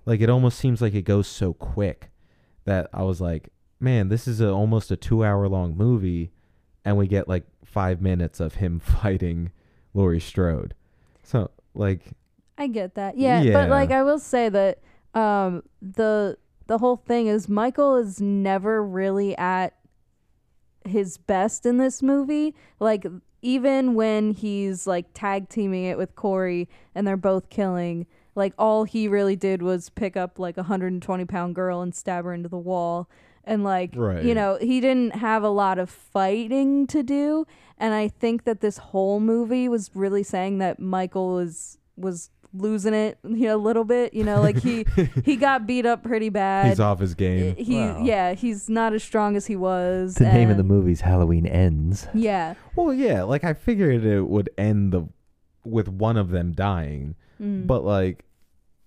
[0.06, 2.10] like it almost seems like it goes so quick
[2.66, 6.32] that I was like, man, this is a, almost a two hour long movie,
[6.84, 9.52] and we get like five minutes of him fighting
[9.94, 10.74] Laurie Strode.
[11.24, 12.14] So like,
[12.58, 13.18] I get that.
[13.18, 13.54] Yeah, Yeah.
[13.54, 14.80] but like I will say that
[15.14, 16.38] um the
[16.68, 19.74] the whole thing is Michael is never really at
[20.86, 22.56] his best in this movie.
[22.80, 23.06] Like
[23.42, 28.84] even when he's like tag teaming it with Corey and they're both killing, like all
[28.86, 32.50] he really did was pick up like a 120 pound girl and stab her into
[32.50, 33.10] the wall.
[33.44, 34.24] And like Right.
[34.24, 37.46] you know, he didn't have a lot of fighting to do.
[37.78, 42.94] And I think that this whole movie was really saying that Michael was was losing
[42.94, 44.14] it you know, a little bit.
[44.14, 44.86] You know, like he
[45.26, 46.68] he got beat up pretty bad.
[46.68, 47.56] he's off his game.
[47.56, 48.04] He Wow.
[48.04, 50.16] yeah, he's not as strong as he was.
[50.16, 52.08] The name of the and- movie's Halloween Ends.
[52.14, 52.56] Yeah.
[52.76, 55.08] Well, yeah, like I figured it would end the
[55.64, 57.66] with one of them dying, Mm.
[57.68, 58.26] but like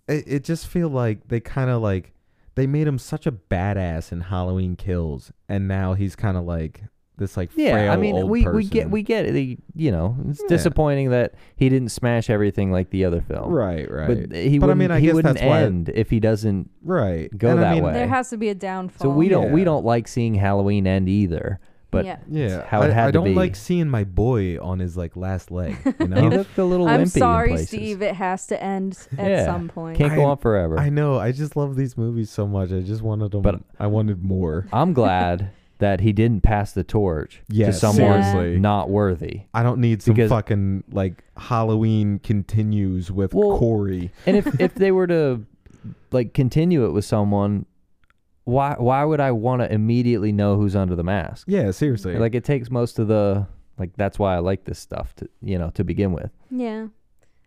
[0.09, 2.13] it, it just feel like they kind of like
[2.57, 6.85] they made him such a badass in Halloween Kills, and now he's kind of like
[7.17, 9.59] this like Yeah, frail I mean, old we, we get we get it.
[9.75, 10.49] You know, it's Yeah.
[10.49, 13.51] disappointing that he didn't smash everything like the other film.
[13.53, 14.71] right, right, But he But I wouldn't.
[14.71, 16.71] I mean, I he guess wouldn't that's why- end if he doesn't.
[16.83, 17.31] right.
[17.39, 17.93] go and that I mean, way.
[17.93, 19.11] there has to be a downfall.
[19.13, 21.61] So we don't we don't like seeing Halloween end either.
[21.93, 22.17] But yeah.
[22.29, 23.35] Yeah, how it I, had I to don't be.
[23.35, 25.77] like seeing my boy on his like last leg.
[26.01, 26.29] You know?
[26.29, 27.69] he looked a little I'm wimpy in sorry, places.
[27.69, 28.03] Steve.
[28.03, 29.45] It has to end at Yeah.
[29.47, 29.97] some point.
[29.99, 30.77] Can't go I- on forever.
[30.77, 31.21] I know.
[31.21, 32.73] I just love these movies so much.
[32.73, 33.43] I just wanted them.
[33.43, 34.67] But- I wanted more.
[34.73, 35.51] I'm glad
[35.85, 38.59] that he didn't pass the torch Yeah, to someone seriously.
[38.59, 39.43] not worthy.
[39.53, 44.11] I don't need some Because- fucking like Halloween continues with Well, Corey.
[44.25, 45.45] And if if they were to
[46.11, 47.67] like continue it with someone,
[48.45, 51.47] why why would I want to immediately know who's under the mask?
[51.51, 52.17] Yeah, seriously.
[52.19, 53.47] Like it takes most of the
[53.79, 56.31] like that's why I like this stuff to you know to begin with.
[56.51, 56.87] Yeah.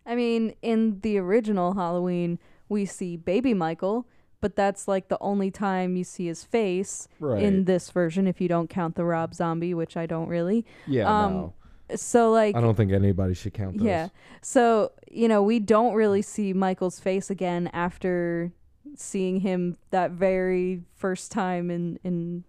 [0.06, 4.06] I mean, in the original Halloween, we see baby Michael,
[4.40, 7.42] but that's like the only time you see his face right.
[7.42, 10.64] in this version if you don't count the Rob Zombie, which I don't really.
[10.86, 11.54] yeah, um, no.
[11.96, 13.86] So like I don't think anybody should count those.
[13.86, 14.08] Yeah.
[14.42, 18.52] So, you know, we don't really see Michael's face again after
[18.94, 22.44] seeing him that very first time in in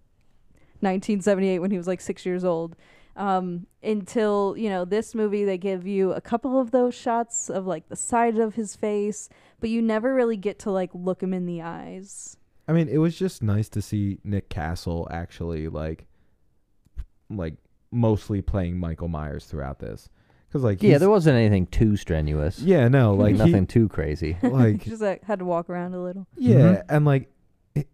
[0.81, 2.75] 1978 when he was like 6 years old.
[3.19, 7.67] Um, until, you know, this movie they give you a couple of those shots of
[7.67, 9.27] like the side of his face,
[9.59, 12.37] but you never really get to like look him in the eyes.
[12.67, 16.05] I mean, it was just nice to see Nick Castle actually like,
[17.29, 17.55] like
[17.91, 20.07] mostly playing Michael Myers throughout this,
[20.47, 22.59] because like Yeah, there wasn't anything too strenuous.
[22.59, 24.37] yeah no like he- nothing too crazy.
[24.43, 26.25] like Just like had to walk around a little.
[26.37, 26.83] yeah Mhm.
[26.89, 27.29] and like
[27.75, 27.87] it,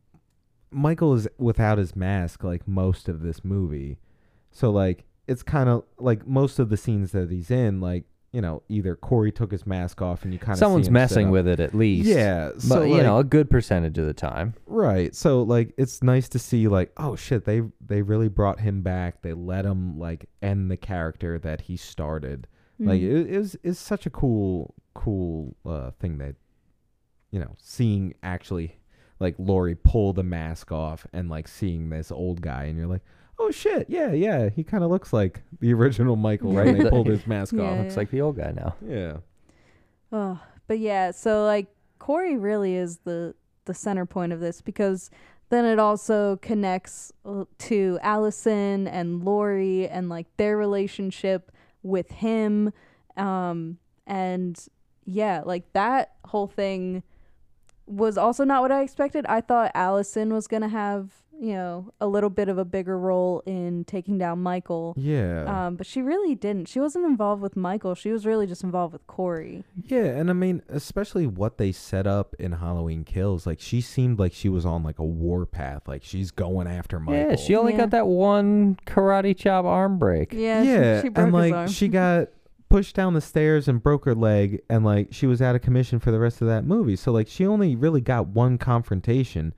[0.72, 3.98] Michael is without his mask like most of this movie,
[4.52, 8.42] so like it's kind of like most of the scenes that he's in like you
[8.42, 11.60] know either Corey took his mask off and you kind of Someone's messing with it
[11.62, 12.08] at least.
[12.08, 14.54] yeah But so you like- know, a good percentage of the time.
[14.66, 15.16] Right.
[15.16, 19.22] So like it's nice to see like oh shit they they really brought him back.
[19.22, 22.48] They let him like end the character that he started.
[22.78, 23.04] Like Mm.
[23.26, 26.36] it, it was it's such a cool cool uh thing that
[27.32, 28.80] you know seeing actually
[29.22, 33.04] like Laurie pull the mask off and like seeing this old guy and you're like
[33.40, 36.90] oh shit yeah yeah he kind of looks like the original Michael right and they
[36.90, 37.64] pulled his mask Yeah.
[37.64, 37.78] off.
[37.80, 38.76] Looks like the old guy now.
[38.86, 39.18] Yeah.
[40.12, 41.68] Oh, but yeah, so like
[42.00, 45.10] Corey really is the the center point of this because
[45.50, 51.52] then it also connects uh, to Allyson and Laurie and like their relationship
[51.84, 52.72] with him
[53.18, 54.68] um and
[55.06, 57.04] yeah, like that whole thing
[57.88, 59.26] was also not what I expected.
[59.28, 62.98] I thought Allyson was going to have, you know, a little bit of a bigger
[62.98, 64.94] role in taking down Michael.
[64.98, 65.44] Yeah.
[65.68, 66.68] Um, but she really didn't.
[66.68, 67.94] She wasn't involved with Michael.
[67.96, 69.64] She was really just involved with Corey.
[69.86, 74.18] Yeah, and I mean, especially what they set up in Halloween Kills, like she seemed
[74.20, 77.32] like she was on like a war path, like she's going after Michael.
[77.32, 77.80] Yeah, she only Yeah.
[77.80, 80.32] got that one karate chop arm break.
[80.34, 81.68] Yeah, she- yeah, she, broke and his like arm.
[81.68, 82.28] she got
[82.70, 86.00] pushed down the stairs and broke her leg, and like she was out of commission
[86.00, 86.96] for the rest of that movie.
[86.96, 89.54] So like she only really got one confrontation.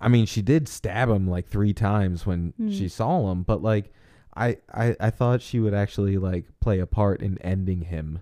[0.00, 2.70] I mean, she did stab him like three times when Hmm.
[2.70, 3.92] she saw him, but like
[4.36, 8.20] I, I I thought she would actually like play a part in ending him,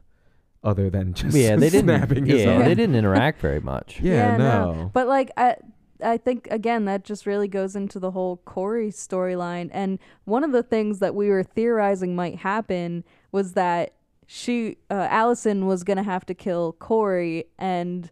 [0.62, 2.26] other than just yeah, they didn't.
[2.26, 2.64] his Yeah, arm.
[2.64, 3.98] they didn't interact very much.
[4.00, 4.72] Yeah, no.
[4.72, 4.90] no.
[4.94, 5.56] But like I
[6.02, 10.52] I think again that just really goes into the whole Corey storyline and one of
[10.52, 13.94] the things that we were theorizing might happen was that
[14.26, 18.10] she uh, Allyson was going to have to kill Corey and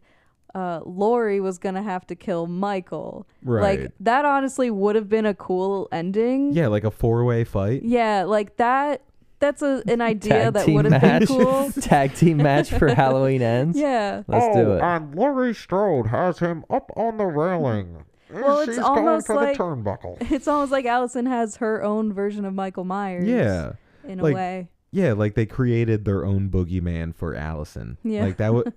[0.55, 3.27] uh, Laurie was going to have to kill Michael.
[3.43, 3.81] Right.
[3.81, 6.53] Like that honestly would have been a cool ending.
[6.53, 7.83] Yeah, like a four way fight.
[7.85, 9.03] Yeah, like that
[9.39, 11.27] that's a, an idea Tag that team would have been match.
[11.29, 11.73] cool.
[11.81, 13.79] Tag team match for Halloween ends.
[13.79, 14.23] Yeah.
[14.29, 14.81] Let's do it.
[14.83, 18.05] and Laurie Strode has him up on the railing.
[18.33, 20.31] Well, it's She's almost going to like- the turnbuckle.
[20.33, 23.27] It's almost like Allyson has her own version of Michael Myers.
[23.29, 23.73] Yeah.
[24.09, 24.69] In Like, a way.
[24.91, 27.97] Yeah, like they created their own boogeyman for Allyson.
[28.05, 28.25] Yeah.
[28.25, 28.73] Like that would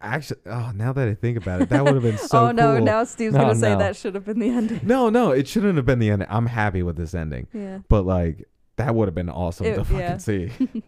[0.00, 2.76] actually oh now that I think about it, that would have been so oh no,
[2.76, 2.84] cool.
[2.84, 4.80] now Steve's No, gonna say that should have been the ending.
[4.84, 6.28] No, no, it shouldn't have been the ending.
[6.30, 7.46] I'm happy with this ending.
[7.52, 7.78] Yeah.
[7.88, 10.16] But like that would have been awesome It- to fucking yeah.
[10.18, 10.50] see.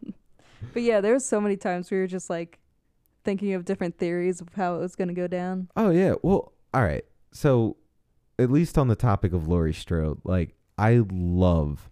[0.75, 2.59] But yeah, there was so many times we were just like
[3.25, 5.69] thinking of different theories of how it was gonna go down.
[5.77, 6.15] Oh yeah.
[6.23, 7.05] Well, all right.
[7.33, 7.77] So
[8.39, 11.89] at least on the topic of Laurie Strode, like I love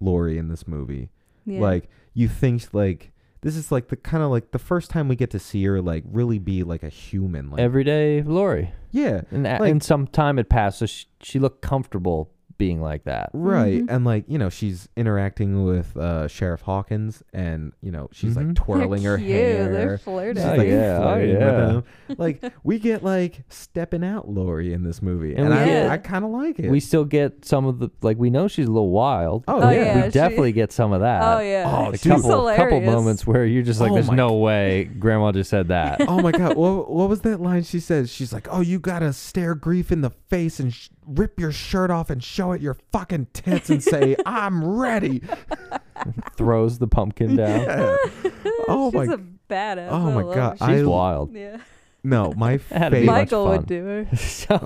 [0.00, 1.10] Laurie in this movie.
[1.44, 1.60] Yeah.
[1.60, 3.12] Like you think like
[3.46, 5.80] this is like the kind of like the first time we get to see her
[5.80, 7.48] like really be like a human.
[7.48, 8.72] Like Everyday Laurie.
[8.90, 12.28] yeah, And, Like- and some time had passed, so she, she looked comfortable
[12.58, 13.30] being like that.
[13.32, 13.82] right.
[13.82, 13.90] Mhm.
[13.90, 18.46] And like you know she's interacting with uh, Sheriff Hawkins, and you know she's Mhm.
[18.48, 19.30] like twirling They're her cute.
[19.30, 19.72] hair.
[19.72, 20.42] They're flirting.
[20.42, 20.98] She's Oh, like yeah.
[20.98, 22.14] Oh, flirting with yeah.
[22.18, 25.96] Like we get like stepping out Laurie in this movie, And and, I, get- I
[25.98, 26.70] kind of like it.
[26.70, 29.44] We still get some of the like we know she's a little wild.
[29.48, 29.80] oh, Oh, yeah.
[29.84, 29.96] yeah.
[29.96, 31.22] we she- definitely get some of that.
[31.22, 31.64] Oh yeah.
[31.66, 32.00] Oh, a dude.
[32.00, 35.50] She's couple, couple moments where you're just like, Oh "There's my no way Grandma just
[35.50, 38.08] said that." oh my god, what what was that line she said?
[38.08, 41.90] She's like, "Oh, you gotta stare grief in the face and sh- rip your shirt
[41.90, 45.22] off and show it your fucking tits and say I'm ready."
[46.36, 47.60] Throws the pumpkin down.
[47.62, 47.96] Yeah.
[48.68, 49.88] Oh She's my, a badass.
[49.90, 50.64] oh I my love God, her.
[50.66, 51.32] I- She's wild.
[51.34, 51.58] Yeah.
[52.02, 53.06] no, my Had to be favorite.
[53.06, 53.52] much Michael fun.
[53.54, 53.56] Oh.
[53.58, 54.16] would do her.
[54.16, 54.60] So,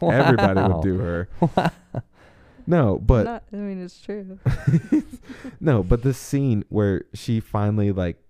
[0.00, 0.10] Oh.
[0.10, 0.68] Everybody wow.
[0.68, 1.28] would do her.
[2.66, 4.38] No, but Not, I mean, it's true.
[5.60, 8.22] no, but this scene where she finally like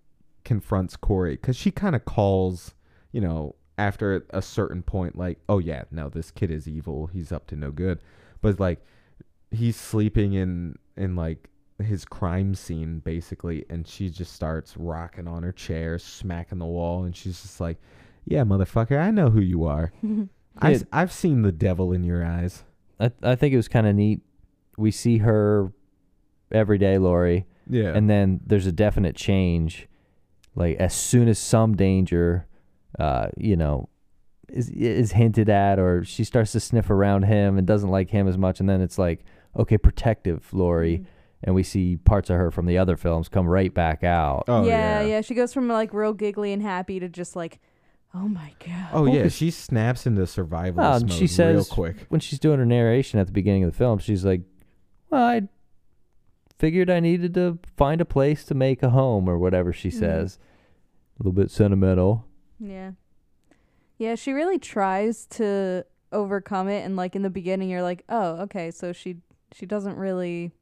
[0.45, 2.75] confronts Corey because she kind of calls,
[3.13, 7.07] you know, after a certain point, like, oh yeah, no, this kid is evil.
[7.07, 8.01] He's up to no good.
[8.41, 8.85] But like,
[9.51, 11.49] he's sleeping in in like
[11.83, 17.05] his crime scene basically, and she just starts rocking on her chair, smacking the wall,
[17.05, 17.79] and she's just like,
[18.25, 19.93] "Yeah, motherfucker, I know who you are.
[20.59, 22.65] I've I've seen the devil in your eyes."
[23.01, 24.21] I I think it was kind of neat.
[24.77, 25.73] We see her
[26.51, 29.89] every day, Laurie, Yeah, and then there's a definite change.
[30.55, 32.47] Like as soon as some danger,
[32.99, 33.89] uh, you know,
[34.49, 38.29] is is hinted at, or she starts to sniff around him and doesn't like him
[38.29, 39.25] as much, and then it's like,
[39.57, 41.05] okay, protective Laurie, Mm-hmm.
[41.45, 44.45] and we see parts of her from the other films come right back out.
[44.49, 45.21] oh yeah, yeah, yeah.
[45.23, 47.59] She goes from like real giggly and happy to just like,
[48.15, 48.89] oh my god.
[48.93, 51.97] Oh yeah, she snaps into survivalist Well, mode she says real quick.
[52.11, 54.43] when she's doing her narration at the beginning of the film, she's like,
[55.11, 55.43] "Well, I
[56.59, 59.99] figured I needed to find a place to make a home, or whatever she Mhm.
[59.99, 60.39] says."
[61.19, 62.25] A little bit sentimental.
[62.63, 62.93] Yeah.
[63.99, 68.43] Yeah, she really tries to overcome it and like in the beginning you're like, "Oh,
[68.43, 69.17] okay, so she
[69.53, 70.53] she doesn't really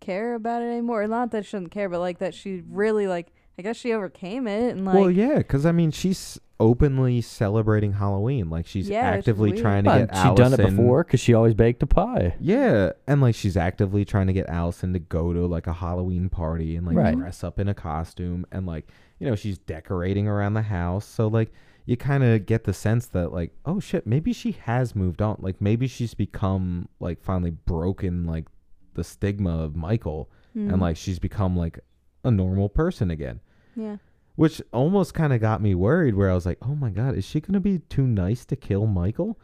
[0.00, 3.28] care about it anymore." Not that she doesn't care, but like that she really like
[3.58, 7.92] I guess she overcame it and like well, yeah, because I mean, she's openly celebrating
[7.94, 8.48] Halloween.
[8.50, 11.54] Like she's Yeah, actively trying to Well, get she'd done it before because she always
[11.54, 12.34] baked a pie.
[12.40, 16.28] Yeah, and like she's actively trying to get Allyson to go to like a Halloween
[16.28, 17.16] party and like Right.
[17.16, 18.88] dress up in a costume and like
[19.24, 21.04] you know she's decorating around the house.
[21.06, 21.52] So like
[21.86, 25.36] you kind of get the sense that like oh shit maybe she has moved on.
[25.40, 28.46] Like maybe she's become like finally broken like
[28.94, 31.78] the stigma of Michael mm, and like she's become like
[32.24, 33.40] a normal person again.
[33.76, 33.96] yeah.
[34.36, 37.24] Which almost kind of got me worried where I was like, "Oh my god, is
[37.24, 39.38] she going to be too nice to kill Michael?"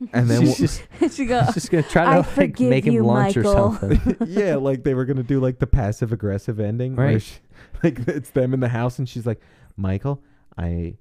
[0.12, 0.82] And then she's just,
[1.16, 4.16] she go, she's just gonna try to like make him you, lunch Michael." or something.
[4.26, 7.22] yeah, like they were gonna do like the passive aggressive ending, where Right.
[7.22, 7.36] she,
[7.82, 9.40] like it's them in the house, and she's like,
[9.76, 10.22] "Michael,
[10.56, 10.96] I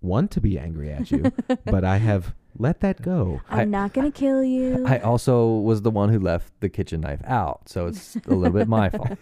[0.00, 1.32] want to be angry at you,
[1.64, 4.84] but I have let that go." I'm I- not going to kill you.
[4.86, 8.52] I also was the one who left the kitchen knife out, so it's a little
[8.52, 9.16] bit my fault.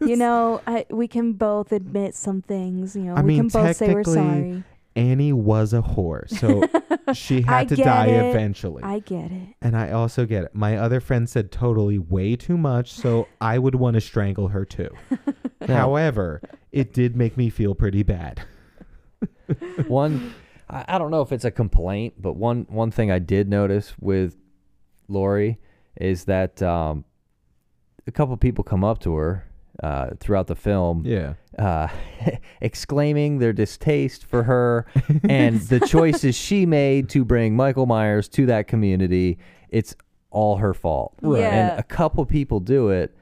[0.00, 3.14] you know, I, we can both admit some things, you know.
[3.14, 4.64] I we mean, can both say we're sorry.
[4.98, 6.64] Annie was a whore, so
[7.14, 8.30] she had to die it.
[8.30, 8.82] eventually.
[8.82, 9.54] I get it.
[9.62, 10.54] and I also get it.
[10.54, 14.64] My other friend said totally way too much, so I would want to strangle her
[14.64, 14.90] too.
[15.66, 18.42] However, it did make me feel pretty bad.
[19.86, 20.34] one
[20.68, 23.94] I, I don't know if it's a complaint, but one one thing I did notice
[24.00, 24.36] with
[25.08, 25.58] Laurie
[25.96, 27.04] is that um,
[28.06, 29.47] a couple people come up to her
[29.82, 31.34] uh, throughout the film, Yeah.
[31.58, 31.88] uh,
[32.60, 34.86] exclaiming their distaste for her
[35.28, 39.38] and the choices she made to bring Michael Myers to that community.
[39.68, 39.94] It's
[40.30, 41.40] all her fault, Right.
[41.40, 41.70] Yeah.
[41.70, 43.14] and a couple people do it.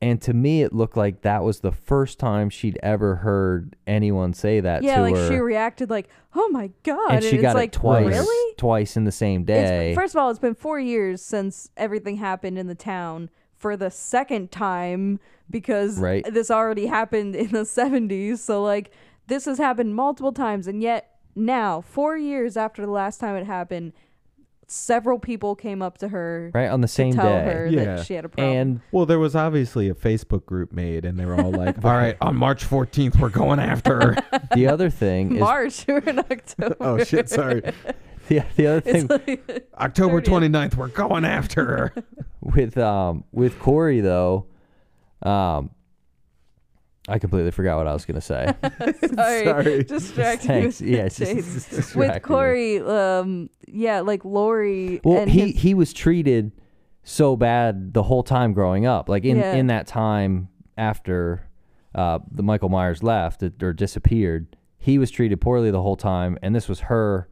[0.00, 4.32] And to me, it looked like that was the first time she'd ever heard anyone
[4.34, 7.42] say that Yeah, to like her she reacted like, "Oh my god!" and she it's
[7.42, 8.54] got like, it twice, Really?
[8.56, 9.94] twice in the same It's, day.
[9.94, 13.30] first of all, it's been four years since everything happened in the town.
[13.62, 16.24] For the second time, because Right.
[16.28, 18.90] this already happened in the '70s, so like
[19.28, 23.46] this has happened multiple times, and yet now, four years after the last time it
[23.46, 23.92] happened,
[24.66, 27.84] several people came up to her right on the to same tell day, her Yeah.
[27.84, 28.56] that she had a problem.
[28.56, 31.92] and Well, there was obviously a Facebook group made, and they were all like, "All
[31.92, 34.16] right, on March 14th, we're going after her."
[34.56, 36.76] the other thing is March, we're in October.
[36.80, 37.62] oh shit, sorry.
[38.40, 40.50] the, the other thing like, October 30th.
[40.50, 41.94] 29th, we're going after her.
[42.40, 44.46] with um with Corey though,
[45.22, 45.70] um,
[47.08, 48.52] I completely forgot what I was gonna say.
[49.14, 49.84] sorry, Sorry.
[49.84, 50.80] distracting Thanks.
[50.80, 55.00] with Yeah, it's just, it's distracting with Corey, um, yeah, like Laurie.
[55.02, 56.52] Well, and he his- he was treated
[57.04, 59.08] so bad the whole time growing up.
[59.08, 59.54] Like in Yeah.
[59.54, 61.48] in that time after
[61.94, 66.54] uh, the Michael Myers left or disappeared, he was treated poorly the whole time, and
[66.54, 67.28] this was her.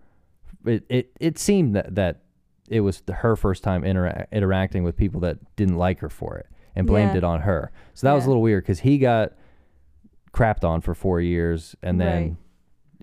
[0.64, 2.22] It it, it seemed that that
[2.68, 6.36] it was the, her first time intera- interacting with people that didn't like her for
[6.38, 6.46] it
[6.76, 7.18] and blamed Yeah.
[7.18, 7.72] it on her.
[7.94, 9.32] So that was a little weird because he got
[10.32, 12.36] crapped on for four years, and then Right.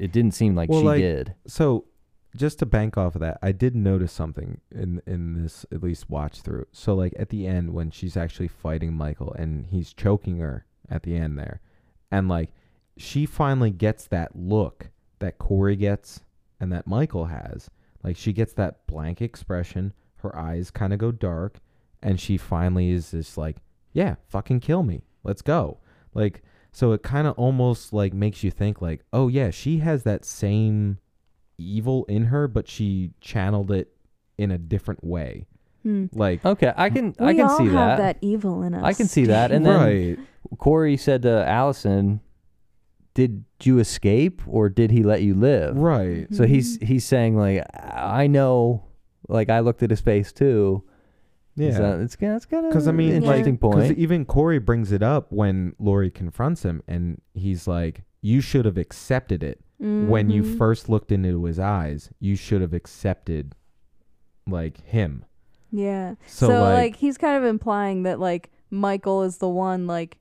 [0.06, 1.34] it didn't seem like Well, she like, did.
[1.46, 1.86] So,
[2.36, 6.10] just to bank off of that, I did notice something in in this at least
[6.10, 6.68] watch through.
[6.72, 11.04] So, like at the end when she's actually fighting Michael and he's choking her at
[11.04, 11.60] the end there,
[12.12, 12.52] and like
[12.96, 16.22] she finally gets that look that Corey gets
[16.60, 17.70] and that Michael has.
[18.04, 21.60] Like she gets that blank expression, her eyes kind of go dark,
[22.02, 23.58] and she finally is just like,
[23.94, 25.80] "Yeah, fucking kill me, let's go."
[26.14, 30.04] Like so, it kind of almost like makes you think like, "Oh yeah, she has
[30.04, 31.00] that same."
[31.60, 33.92] evil in her, but she channeled it
[34.38, 35.48] in a different way.
[35.82, 36.06] Hmm.
[36.14, 37.98] Like Okay, I can we I can all see have that.
[37.98, 38.84] that evil in us.
[38.84, 40.20] I can see that, and then right.
[40.60, 42.20] Corey said to Allyson,
[43.18, 45.76] did you escape or did he let you live?
[45.76, 46.28] Right.
[46.32, 48.86] So he's he's saying like I know,
[49.28, 50.84] like I looked at his face too.
[51.56, 51.76] Yeah.
[51.76, 53.98] So it's kind it's kind of Because I mean, like, interesting because point.
[53.98, 58.78] even Corey brings it up when Laurie confronts him, and he's like, "You should have
[58.78, 60.58] accepted it when you Mhm.
[60.60, 62.12] first looked into his eyes.
[62.20, 63.56] You should have accepted,
[64.48, 65.26] like him."
[65.72, 66.14] Yeah.
[66.28, 70.20] So, So, like, like, he's kind of implying that like Michael is the one like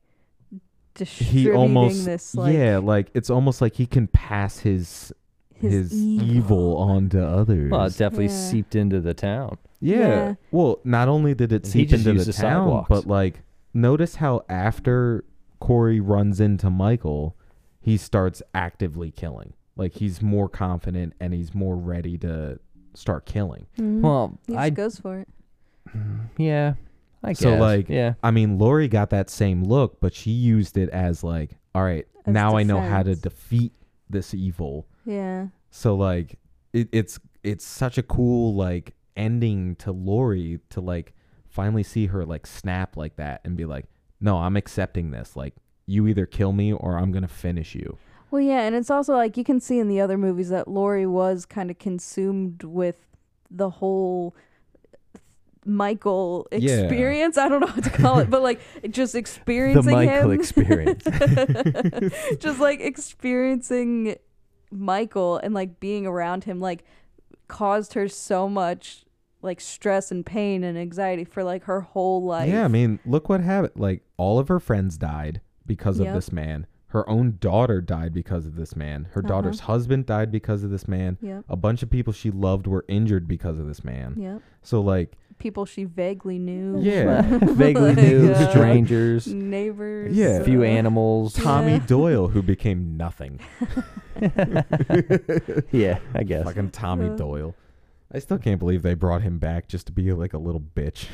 [1.05, 5.13] He almost, this like yeah, like it's almost like he can pass his
[5.55, 6.77] his, his, evil.
[6.77, 7.71] onto others.
[7.71, 8.51] well, it definitely Yeah.
[8.51, 9.59] seeped into the town.
[9.81, 9.97] Yeah.
[9.99, 10.35] Yeah.
[10.51, 12.89] Well, not only did it And seep into the the town, sidewalks.
[12.89, 13.41] but like
[13.73, 15.25] notice how after
[15.61, 17.37] Corey runs into Michael,
[17.81, 19.55] he starts actively killing.
[19.77, 22.59] Like he's more confident and he's more ready to
[22.95, 23.67] start killing.
[23.79, 24.01] Mhm.
[24.03, 25.29] Well, he just I goes for it.
[26.39, 26.75] yeah,
[27.23, 27.41] I guess.
[27.41, 31.25] So, like, yeah, I mean, Laurie got that same look, but she used it as
[31.25, 33.21] like, all right, As now I know how to defense.
[33.23, 33.73] defeat
[34.09, 34.87] this evil.
[35.05, 35.49] Yeah.
[35.71, 36.39] So like
[36.73, 41.15] it, it's it's such a cool like ending to Laurie to like
[41.49, 43.87] finally see her like snap like that and be like,
[44.21, 45.37] No, I'm accepting this.
[45.37, 45.55] Like
[45.87, 47.99] you either kill me or I'm gonna finish you.
[48.31, 51.07] Well, yeah, and it's also like you can see in the other movies that Laurie
[51.07, 52.97] was kind of consumed with
[53.51, 54.35] the whole
[55.67, 56.81] Michael Yeah.
[56.83, 57.37] experience.
[57.37, 58.61] I don't know what to call it, but like
[58.91, 60.41] just experiencing the Michael him.
[60.41, 61.05] experience.
[62.39, 64.17] just like experiencing
[64.71, 66.85] Michael and like being around him like
[67.49, 69.05] caused her so much
[69.43, 72.49] like stress and pain and anxiety for like her whole life.
[72.49, 73.75] Yeah, I mean, look what happened.
[73.77, 76.15] Like all of her friends died because of Yep.
[76.15, 76.67] this man.
[76.89, 79.09] Her own daughter died because of this man.
[79.13, 79.29] Her Uh-huh.
[79.29, 81.19] daughter's husband died because of this man.
[81.21, 81.45] Yep.
[81.49, 84.15] A bunch of people she loved were injured because of this man.
[84.19, 84.43] Yep.
[84.63, 86.81] So like People she vaguely knew.
[86.81, 87.23] Yeah.
[87.43, 90.17] vaguely Like, knew uh, strangers, neighbors.
[90.17, 90.39] Yeah.
[90.39, 91.35] a few uh, animals.
[91.35, 91.87] Tommy Yeah.
[91.87, 93.41] Doyle who became nothing.
[95.73, 96.45] yeah, I guess.
[96.45, 97.17] Fucking Tommy Uh.
[97.17, 97.55] Doyle.
[98.13, 101.07] I still can't believe they brought him back just to be like a little bitch.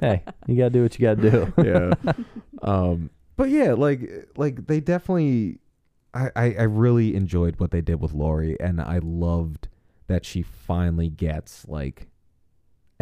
[0.00, 1.52] hey, you gotta do what you gotta do.
[1.62, 2.12] yeah.
[2.62, 5.58] um but yeah, like like they definitely
[6.14, 9.68] I, I I really enjoyed what they did with Laurie, and I loved
[10.08, 12.08] that she finally gets like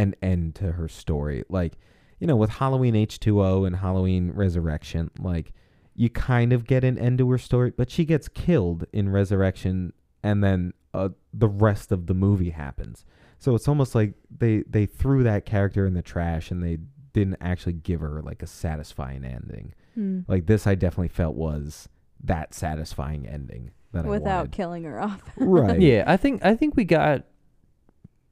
[0.05, 1.45] an end to her story.
[1.49, 1.75] Like,
[2.21, 5.53] you know, with Halloween H2O and Halloween Resurrection, like
[5.95, 9.93] you kind of get an end to her story, but she gets killed in Resurrection
[10.23, 13.05] and then uh, the rest of the movie happens.
[13.39, 16.79] So it's almost like they they threw that character in the trash and they
[17.13, 19.75] didn't actually give her like a satisfying ending.
[19.95, 20.21] Hmm.
[20.27, 21.89] Like this I definitely felt was
[22.23, 25.23] that satisfying ending that Without killing her off.
[25.37, 25.81] Right.
[25.81, 27.25] Yeah, I think I think we got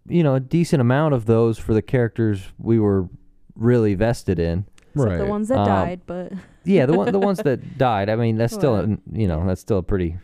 [0.08, 3.08] you know a decent amount of those for the characters we were
[3.54, 4.64] really vested in.
[4.94, 5.18] Except Right.
[5.18, 6.32] the ones that Um, died, but
[6.64, 8.08] Yeah, the one the ones that died.
[8.10, 10.16] I mean, that's still Well, an- you know that's still a pretty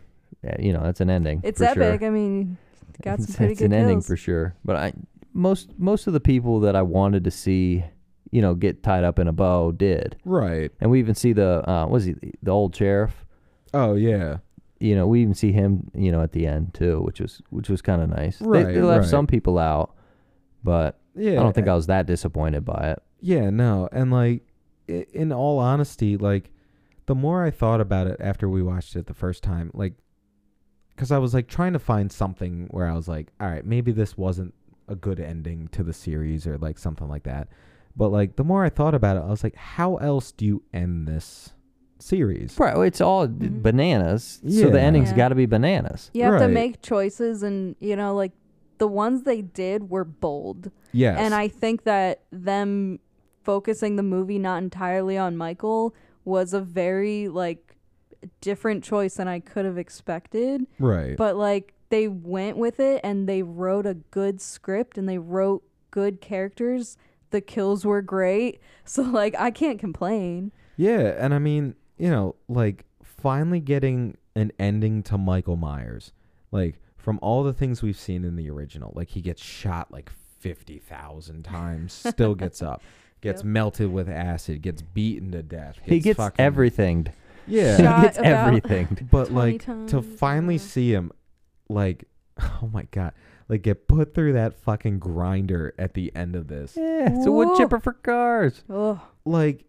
[0.47, 1.41] uh, you know that's an ending.
[1.43, 2.01] it's for epic.
[2.01, 2.09] Sure.
[2.09, 2.57] I mean,
[3.03, 4.55] got some it's, pretty it's good an ending for sure.
[4.65, 4.93] But I
[5.33, 7.85] most most of the people that I wanted to see
[8.31, 10.71] you know get tied up in a bow did, Right.
[10.81, 13.25] and we even see the uh, was he the old sheriff.
[13.73, 14.39] Oh yeah.
[14.81, 17.69] You know, we even see him, you know, at the end too, which was which
[17.69, 18.39] was kind of nice.
[18.39, 19.11] They- Right, they, left right.
[19.11, 19.95] some people out,
[20.63, 21.33] but Yeah.
[21.33, 23.03] I don't think I was that disappointed by it.
[23.21, 23.89] Yeah, no.
[23.93, 24.43] And like
[24.87, 26.51] in all honesty, like
[27.07, 29.95] the more I thought about it after we watched it the first time, like
[30.97, 33.93] cuz I was like trying to find something where I was like, all right, maybe
[33.93, 34.55] this wasn't
[34.87, 37.49] a good ending to the series or like something like that.
[37.97, 40.63] But like the more I thought about it, I was like, how else do you
[40.73, 41.53] end this
[41.99, 42.59] series?
[42.59, 43.63] Right, it's all Mhm.
[43.63, 44.85] bananas, so the Yeah.
[44.85, 45.17] ending's Yeah.
[45.17, 46.11] got to be bananas.
[46.15, 46.53] You have to Right.
[46.55, 48.33] make choices, and you know, like
[48.79, 51.19] the ones they did were bold, Yes.
[51.21, 53.01] and I think that them
[53.43, 55.95] focusing the movie not entirely on Michael
[56.25, 57.77] was a very like
[58.41, 60.67] different choice than I could have expected.
[60.79, 61.17] right.
[61.17, 65.63] But like they went with it, and they wrote a good script, and they wrote
[65.91, 66.97] good characters.
[67.31, 70.53] The kills were great, so like I can't complain.
[70.77, 76.13] Yeah, and I mean, you know, like finally getting an ending to Michael Myers.
[76.51, 80.11] Like from all the things we've seen in the original, like he gets shot like
[80.41, 82.83] 50,000 times, still gets up,
[83.21, 83.47] gets Yep.
[83.47, 85.79] melted with acid, gets beaten to death.
[85.85, 87.07] he gets fucking- everything.
[87.47, 87.77] Yeah.
[87.77, 89.09] Shot he gets everything.
[89.11, 90.61] but 20 like to finally yeah.
[90.61, 91.13] see him
[91.69, 92.05] like
[92.41, 93.13] oh my god,
[93.49, 96.75] like get put through that fucking grinder at the end of this.
[96.77, 98.63] Yeah, it's a wood chipper for cars.
[98.71, 99.65] Oh, Like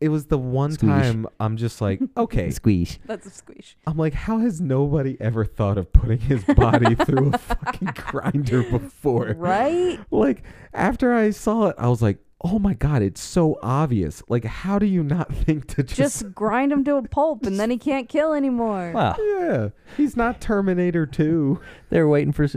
[0.00, 0.88] it was the one Squeeze.
[0.90, 2.98] time I'm just like, okay, Squeeze.
[3.06, 3.76] that's a squeeze.
[3.86, 8.62] I'm like, how has nobody ever thought of putting his body through a fucking grinder
[8.62, 9.34] before?
[9.36, 9.98] Right?
[10.10, 10.42] Like,
[10.72, 14.22] after I saw it, I was like, oh my god, it's so obvious.
[14.28, 15.96] Like, how do you not think to just?
[16.22, 18.92] Just grind him to a pulp, and then he can't kill anymore.
[18.94, 19.16] Wow.
[19.18, 21.60] yeah, he's not Terminator Two.
[21.90, 22.56] They were waiting for s-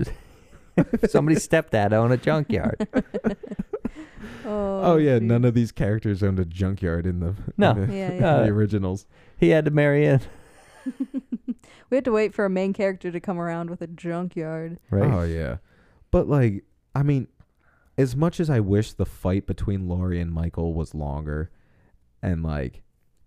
[1.09, 2.87] somebody's stepdad on a junkyard.
[4.45, 5.27] Oh, Oh, yeah, geez.
[5.27, 7.71] none of these characters owned a junkyard in the No.
[7.71, 8.37] in the, Yeah, in yeah.
[8.43, 9.05] the originals.
[9.37, 10.21] He had to marry in.
[11.89, 14.79] We had to wait for a main character to come around with a junkyard.
[14.89, 15.11] Right.
[15.11, 15.57] Oh yeah,
[16.09, 16.63] but like,
[16.95, 17.27] I mean,
[17.99, 21.51] as much as I wish the fight between Laurie and Michael was longer,
[22.23, 22.81] and like,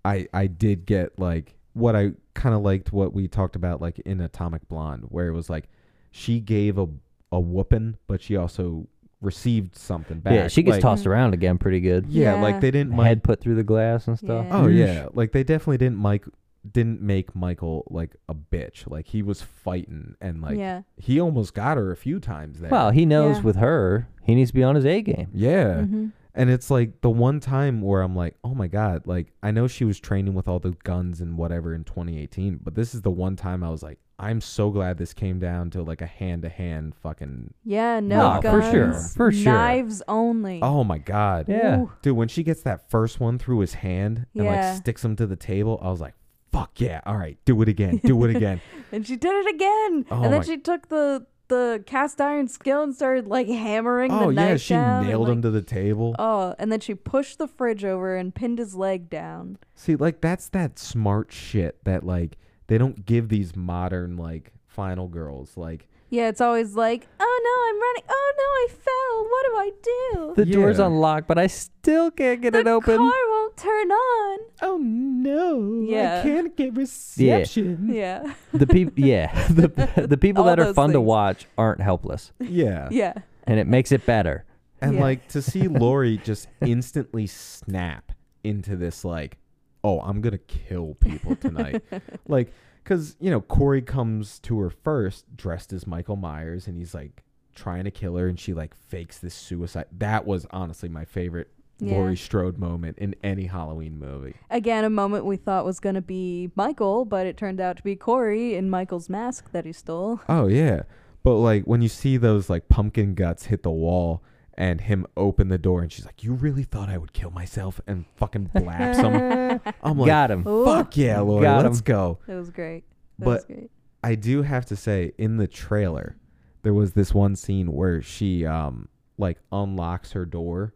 [0.04, 4.00] I I did get like what I kind of liked what we talked about like
[4.00, 5.68] in Atomic Blonde, where it was like
[6.10, 6.88] she gave a
[7.30, 8.88] a whooping, but she also
[9.26, 10.32] received something back.
[10.32, 12.06] yeah, she gets like, tossed around again pretty good.
[12.08, 12.42] Yeah, Yeah.
[12.42, 13.06] like they didn't Mike.
[13.08, 14.46] Head put through the glass and stuff.
[14.48, 14.56] Yeah.
[14.58, 16.24] Oh yeah, like they definitely didn't Mike
[16.72, 18.90] didn't make Michael like a bitch.
[18.90, 20.82] Like he was fighting and like yeah.
[20.96, 22.70] he almost got her a few times there.
[22.70, 23.42] Well, he knows Yeah.
[23.42, 25.28] with her, he needs to be on his A game.
[25.32, 25.82] yeah.
[25.82, 26.10] Mhm.
[26.36, 29.66] And it's like the one time where I'm like, oh my God, like I know
[29.66, 33.10] she was training with all the guns and whatever in 2018, but this is the
[33.10, 36.42] one time I was like, I'm so glad this came down to like a hand
[36.42, 37.52] to hand fucking.
[37.64, 38.64] Yeah, no No, guns.
[38.64, 39.52] for sure, for sure.
[39.52, 40.60] Knives only.
[40.62, 41.46] Oh my God.
[41.48, 41.80] Yeah.
[41.80, 41.92] Ooh.
[42.02, 44.68] Dude, when she gets that first one through his hand and Yeah.
[44.72, 46.14] like sticks him to the table, I was like,
[46.52, 47.00] fuck yeah.
[47.06, 47.98] All right, do it again.
[48.04, 48.60] Do it again.
[48.92, 50.06] And she did it again.
[50.10, 54.10] Oh and then my- she took the the cast iron skill and started like hammering
[54.12, 54.98] oh the yeah, knife she down.
[55.00, 56.14] and, nailed him like- to the table.
[56.18, 59.58] Oh, and then she pushed the fridge over and pinned his leg down.
[59.74, 62.36] See, like that's that smart shit that like
[62.66, 65.56] they don't give these modern like final girls.
[65.56, 68.02] Like Yeah, it's always like, oh no, I'm running.
[68.08, 69.24] Oh no, I fell.
[69.30, 70.44] What do I do?
[70.44, 72.96] The door's unlocked, but I still can't get the it open.
[72.96, 73.12] car
[73.46, 74.38] won't turn on.
[74.62, 76.20] oh no, Yeah.
[76.20, 77.88] I can't get reception.
[77.92, 81.06] Yeah, the people, yeah, the the people All that are those fun to things.
[81.06, 82.88] watch aren't helpless, Yeah.
[82.90, 83.14] yeah.
[83.44, 84.44] and it makes it better.
[84.80, 85.00] And Yeah.
[85.02, 88.12] like to see Laurie just instantly snap
[88.44, 89.38] into this like,
[89.82, 91.82] oh, I'm gonna kill people tonight.
[92.28, 92.52] like,
[92.84, 97.22] cause you know Corey comes to her first dressed as Michael Myers, and he's like
[97.54, 99.86] trying to kill her, and she like fakes this suicide.
[99.92, 101.92] That was honestly my favorite Yeah.
[101.96, 104.34] Laurie Strode moment in any Halloween movie.
[104.50, 107.96] Again, a moment we thought was gonna be Michael, but it turned out to be
[107.96, 110.20] Corey in Michael's mask that he stole.
[110.28, 110.84] Oh yeah,
[111.22, 114.22] but like when you see those like pumpkin guts hit the wall.
[114.58, 117.78] And him open the door, and she's like, "You really thought I would kill myself?"
[117.86, 119.60] And fucking blasts him.
[119.82, 120.44] I'm like, Got him.
[120.44, 121.84] Fuck yeah, Laurie, Got let's 'em.
[121.84, 122.18] go.
[122.26, 122.84] It was great.
[123.18, 123.70] That was But great.
[124.02, 126.16] I do have to say, in the trailer,
[126.62, 130.72] there was this one scene where she um like unlocks her door,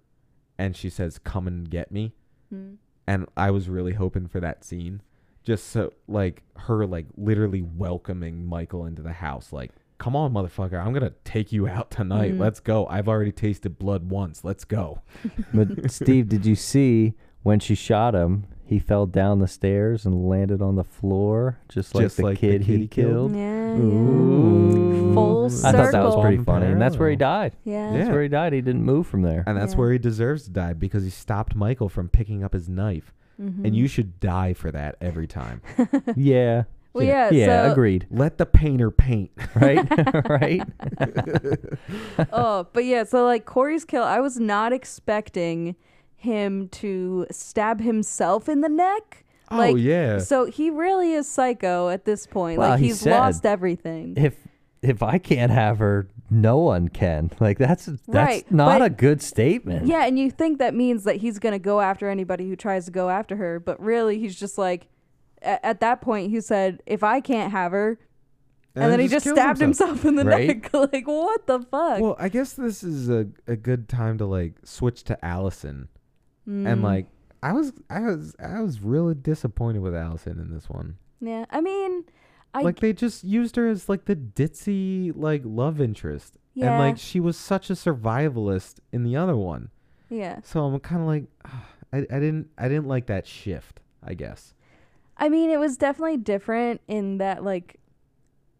[0.60, 2.12] and she says, "Come and get me,"
[2.50, 2.74] Hmm.
[3.06, 5.00] and I was really hoping for that scene,
[5.42, 9.72] just so like her like literally welcoming Michael into the house, like.
[9.98, 10.82] Come on, motherfucker!
[10.82, 12.32] I'm gonna take you out tonight.
[12.32, 12.40] Mm.
[12.40, 12.86] Let's go.
[12.86, 14.44] I've already tasted blood once.
[14.44, 15.02] Let's go.
[15.52, 18.46] But Steve, did you see when she shot him?
[18.70, 22.36] He fell down the stairs and landed on the floor, just like Just the like
[22.40, 23.32] the kid kid he he killed?
[23.32, 23.36] killed.
[23.36, 25.12] Yeah, Ooh.
[25.12, 27.52] Full I thought that was pretty funny, and that's where he died.
[27.64, 27.90] yeah.
[27.90, 28.12] That's Yeah.
[28.12, 28.52] where he died.
[28.52, 29.42] He didn't move from there.
[29.46, 29.78] And that's Yeah.
[29.80, 33.12] where he deserves to die because he stopped Michael from picking up his knife.
[33.42, 33.64] Mhm.
[33.64, 35.60] And you should die for that every time.
[36.16, 36.62] yeah.
[36.92, 37.30] Well, yeah.
[37.30, 37.66] Yeah.
[37.66, 38.06] so, agreed.
[38.10, 39.30] Let the painter paint.
[39.54, 39.86] Right.
[40.28, 40.62] right.
[42.32, 45.76] oh, but yeah, so like Corey's kill, I was not expecting
[46.20, 49.24] him to stab himself in the neck.
[49.50, 50.18] Oh, Like, yeah.
[50.18, 52.58] So he really is psycho at this point.
[52.58, 54.14] Well, like he he's said- lost everything.
[54.16, 54.36] If
[54.82, 57.30] if I can't have her, no one can.
[57.40, 59.86] Like that's that's Right, not but- a good statement.
[59.86, 62.90] yeah, and you think that means that he's gonna go after anybody who tries to
[62.90, 64.86] go after her, but really he's just like,
[65.42, 67.98] at, at that point he said, "If I can't have her,"
[68.76, 70.04] and, then he just kills stabbed himself.
[70.04, 70.48] in the Right?
[70.62, 70.72] neck.
[70.92, 72.00] like what the fuck?
[72.00, 75.88] Well, I guess this is a, a good time to like switch to Allyson.
[76.50, 77.06] Mm, And like
[77.42, 80.96] I was I was I was really disappointed with Allyson in this one.
[81.20, 82.04] yeah, I mean,
[82.52, 86.34] I like they just used her as like the ditzy like love interest.
[86.54, 86.72] Yeah.
[86.72, 89.70] And like she was such a survivalist in the other one.
[90.08, 90.40] yeah.
[90.42, 91.24] So I'm kind of like
[91.92, 94.54] I, I didn't I didn't like that shift, I guess.
[95.16, 97.76] I mean, it was definitely different in that, like,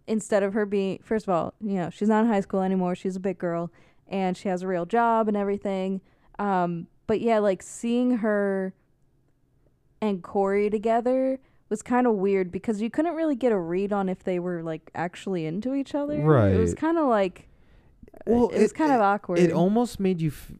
[0.07, 2.95] instead of her being, first of all, you know, she's not in high school anymore.
[2.95, 3.71] She's a big girl
[4.09, 6.03] and she has a real job and everything.
[6.39, 8.73] Um, but yeah, like, seeing her
[10.01, 14.09] and Corey together was kind of weird because you couldn't really get a read on
[14.09, 16.21] if they were, like, actually into each other.
[16.21, 16.53] Right.
[16.53, 17.49] It was kind of like,
[18.29, 19.41] Well, it was kind of awkward.
[19.41, 20.29] It almost made you.
[20.29, 20.53] F-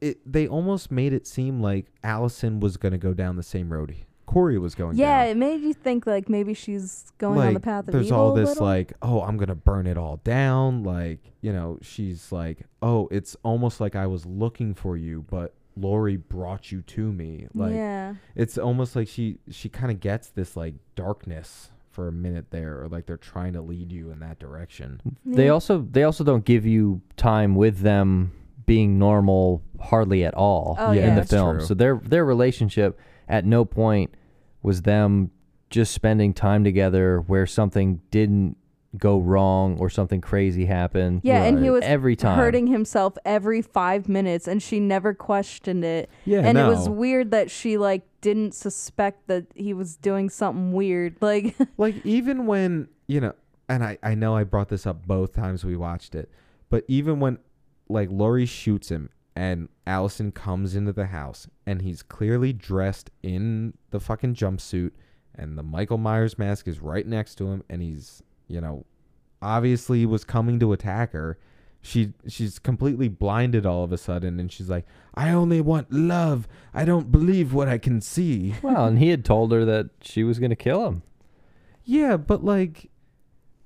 [0.00, 3.94] it they almost made it seem like Allyson was gonna go down the same road
[4.26, 5.30] Corey was going yeah, down.
[5.30, 8.18] it made you think, like, maybe she's going on the path of there's evil.
[8.18, 8.64] all this little.
[8.64, 10.82] like, oh, I'm gonna burn it all down.
[10.82, 15.54] Like, you know, she's like, oh, it's almost like I was looking for you, but
[15.76, 17.46] Laurie brought you to me.
[17.54, 18.14] Like yeah.
[18.34, 22.80] it's almost like she she kind of gets this like darkness for a minute there,
[22.82, 25.00] or like they're trying to lead you in that direction.
[25.24, 28.32] They also they also don't give you time with them
[28.64, 31.14] being normal hardly at all Oh, in yeah.
[31.20, 31.58] the film.
[31.58, 31.66] true.
[31.66, 32.98] So their their relationship
[33.28, 34.14] at no point
[34.62, 35.30] was them
[35.70, 38.56] just spending time together where something didn't
[38.98, 41.20] go wrong or something crazy happened.
[41.24, 42.36] Yeah, and he was Every time.
[42.38, 46.10] hurting himself every five minutes, and she never questioned it.
[46.24, 50.72] Yeah, and it was weird that she like didn't suspect that he was doing something
[50.72, 51.16] weird.
[51.22, 53.32] Like, like even when you know
[53.68, 56.30] and I, I know i brought this up both times we watched it
[56.68, 57.38] but even when
[57.88, 63.74] like Laurie shoots him and allyson comes into the house and he's clearly dressed in
[63.90, 64.90] the fucking jumpsuit
[65.34, 68.84] and the michael myers mask is right next to him and he's you know
[69.40, 71.38] obviously was coming to attack her
[71.80, 76.46] she she's completely blinded all of a sudden and she's like i only want love
[76.72, 80.22] i don't believe what i can see Well, and he had told her that she
[80.22, 81.02] was going to kill him.
[81.84, 82.88] Yeah, but like,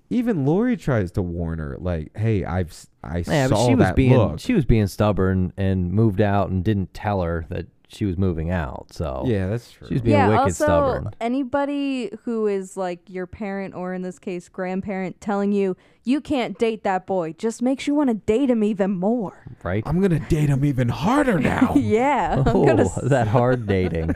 [0.08, 2.74] even Laurie tries to warn her, like, "Hey, I've
[3.04, 6.22] I Yeah, saw but she was that being look." she was being stubborn and moved
[6.22, 8.88] out and didn't tell her that she was moving out.
[8.90, 9.88] So yeah, that's true.
[9.88, 10.28] she was being yeah.
[10.28, 11.10] wicked Also, stubborn.
[11.20, 16.58] anybody who is like your parent or in this case grandparent telling you you can't
[16.58, 19.44] date that boy just makes you want to date him even more.
[19.62, 19.82] Right?
[19.86, 21.74] I'm gonna date him even harder now.
[21.76, 24.14] yeah, I'm oh, gonna that hard dating.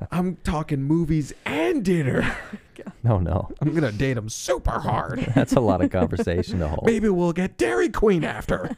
[0.10, 2.36] I'm talking movies and dinner.
[2.84, 3.50] Oh no, no.
[3.60, 5.20] I'm gonna date him super hard.
[5.34, 6.86] That's a lot of conversation to hold.
[6.86, 8.76] Maybe we'll get Dairy Queen after.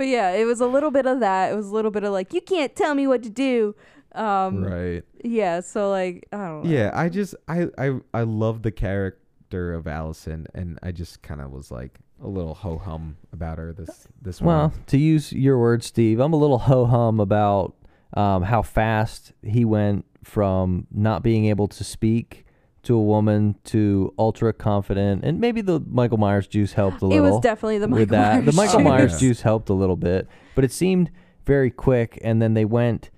[0.00, 1.52] But yeah, it was a little bit of that.
[1.52, 3.74] It was a little bit of like you can't tell me what to do.
[4.14, 5.02] Um, right.
[5.22, 5.60] Yeah.
[5.60, 6.70] So like I don't know.
[6.70, 11.42] Yeah, I just I I I love the character of Allyson, and I just kind
[11.42, 14.84] of was like a little ho hum about her this this Well, one.
[14.86, 17.74] to use your words, Steve, I'm a little ho hum about
[18.14, 22.46] um, how fast he went from not being able to speak
[22.82, 27.26] to a woman to ultra confident, and maybe the Michael Myers juice helped a little.
[27.26, 28.34] It was definitely the Michael with that.
[28.42, 28.84] Myers the Michael juice.
[28.88, 31.10] Myers juice helped a little bit, but it seemed
[31.44, 32.18] very quick.
[32.22, 33.10] And then they went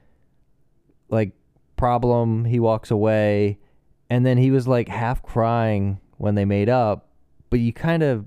[1.10, 1.32] like
[1.76, 2.44] problem.
[2.44, 3.58] He walks away,
[4.10, 7.08] and then he was like half crying when they made up.
[7.50, 8.24] But you kind of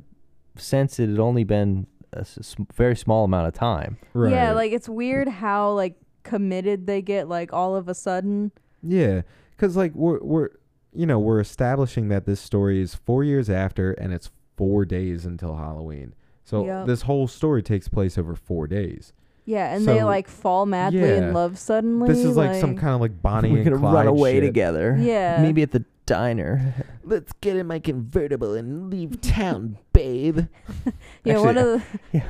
[0.56, 3.98] sense it had only been a s- s- very small amount of time.
[4.14, 4.32] right.
[4.32, 8.52] Yeah, like it's weird how like committed they get like all of a sudden.
[8.82, 10.50] Yeah, because like we're we're
[10.96, 15.26] you know we're establishing that this story is four years after, and it's four days
[15.26, 16.14] until Halloween.
[16.44, 16.88] So Yep.
[16.88, 19.14] this whole story takes place over four days.
[19.46, 21.18] Yeah, and they like fall madly yeah.
[21.28, 22.08] in love suddenly.
[22.08, 23.66] This is like, some kind of like Bonnie and Clyde.
[23.66, 24.44] We're and gonna Clyde run away shit.
[24.44, 24.98] together.
[25.00, 25.40] Yeah.
[25.42, 26.74] maybe at the diner.
[27.04, 30.48] Let's get in my convertible and leave town, babe.
[31.24, 32.24] yeah, one of the Yeah.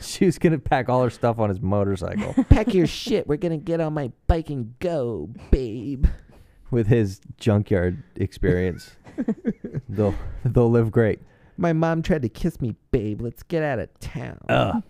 [0.00, 3.28] she was gonna pack all her stuff on his motorcycle Pack your shit.
[3.28, 6.06] We're gonna get on my bike and go, babe.
[6.70, 8.96] With his junkyard experience.
[9.88, 10.14] they'll
[10.44, 11.20] they'll live great.
[11.58, 13.22] My mom tried to kiss me, babe.
[13.22, 14.38] Let's get out of town.
[14.50, 14.82] Ugh.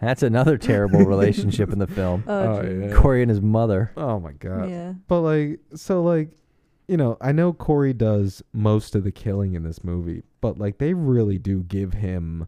[0.00, 2.24] That's another terrible relationship in the film.
[2.28, 2.90] oh, Oh, geez.
[2.90, 2.94] yeah.
[2.94, 3.92] Corey and his mother.
[3.96, 4.68] Oh my god.
[4.68, 4.92] yeah.
[5.08, 6.30] But like, so like,
[6.86, 10.76] you know, I know Corey does most of the killing in this movie, but like,
[10.78, 12.46] they really do give him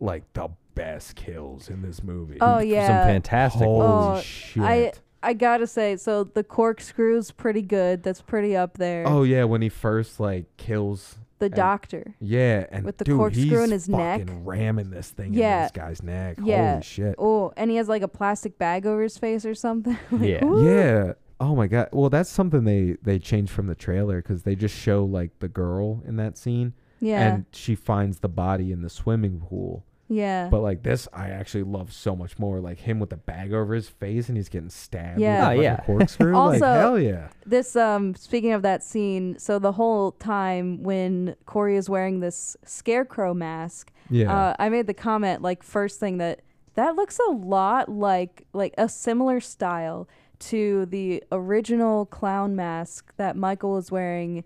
[0.00, 2.38] like the best kills in this movie.
[2.40, 2.86] Oh yeah.
[2.88, 3.06] Some yeah.
[3.06, 4.62] fantastic Holy Oh, shit.
[4.62, 8.02] I I gotta say, so the corkscrew's pretty good.
[8.02, 9.04] That's pretty up there.
[9.06, 11.18] oh yeah, when he first like kills.
[11.38, 12.14] the and- doctor.
[12.20, 14.20] Yeah, and With the dude, corkscrew he's in his neck.
[14.20, 15.56] fucking ramming this thing Yeah.
[15.58, 16.38] in this guy's neck.
[16.42, 16.70] Yeah.
[16.72, 17.14] Holy shit.
[17.18, 19.98] Oh, and he has like a plastic bag over his face or something.
[20.12, 20.44] Like, Yeah.
[20.44, 20.64] ooh.
[20.64, 21.12] Yeah.
[21.40, 21.88] Oh my god.
[21.92, 25.48] Well, that's something they they changed from the trailer because they just show like the
[25.48, 27.34] girl in that scene, Yeah.
[27.34, 29.84] and she finds the body in the swimming pool.
[30.12, 30.48] Yeah.
[30.50, 32.60] But like this, I actually love so much more.
[32.60, 35.20] Like him with the bag over his face and he's getting stabbed.
[35.20, 35.48] Yeah.
[35.50, 35.76] with Oh, yeah.
[35.86, 36.34] corkscrew.
[36.36, 37.28] Also- like hell yeah.
[37.46, 42.56] this um speaking of that scene, so the whole time when Corey is wearing this
[42.64, 44.32] scarecrow mask, Yeah.
[44.32, 46.40] uh, I made the comment like first thing that
[46.74, 50.08] that looks a lot like like a similar style
[50.38, 54.42] to the original clown mask that Michael was wearing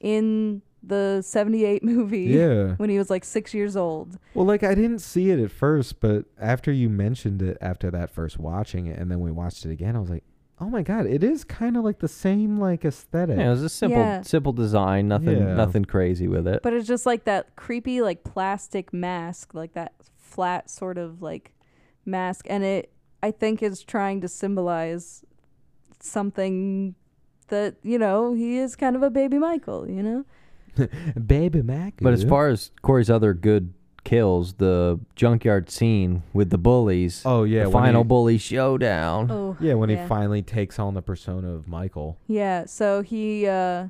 [0.00, 2.74] in the 78 movie yeah.
[2.76, 4.18] when he was like 6 years old.
[4.34, 8.10] Well, like I didn't see it at first, but after you mentioned it, after that
[8.10, 10.24] first watching it, and then we watched it again, I was like,
[10.60, 13.36] oh my god, it is kind of like the same like aesthetic.
[13.36, 14.22] Yeah, it was a simple Yeah.
[14.22, 15.08] simple design.
[15.08, 15.54] Nothing Yeah.
[15.54, 16.62] nothing crazy with it.
[16.62, 21.52] But it's just like that creepy like plastic mask, like that flat sort of like
[22.04, 22.92] mask and it
[23.24, 25.24] I think is trying to symbolize
[26.00, 26.94] something
[27.48, 30.24] that, you know, he is kind of a baby Michael, you know?
[31.26, 31.94] Baby Mac.
[32.00, 37.22] But as far as Corey's other good kills, the junkyard scene with the bullies.
[37.24, 39.30] Oh yeah, the when final he- bully showdown.
[39.30, 42.18] Oh, Yeah, when he finally takes on the persona of Michael.
[42.26, 43.88] Yeah, so he uh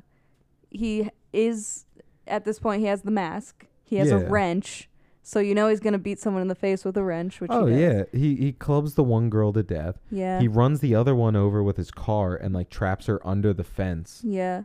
[0.69, 1.85] he is
[2.27, 3.65] at this point he has the mask.
[3.83, 4.27] He has a Yeah.
[4.29, 4.89] wrench.
[5.25, 7.65] So you know he's gonna beat someone in the face with a wrench, which Oh
[7.65, 7.81] he does.
[8.13, 9.99] yeah, he he clubs the one girl to death.
[10.11, 10.39] Yeah.
[10.39, 13.63] He runs the other one over with his car and like traps her under the
[13.63, 14.21] fence.
[14.23, 14.63] Yeah.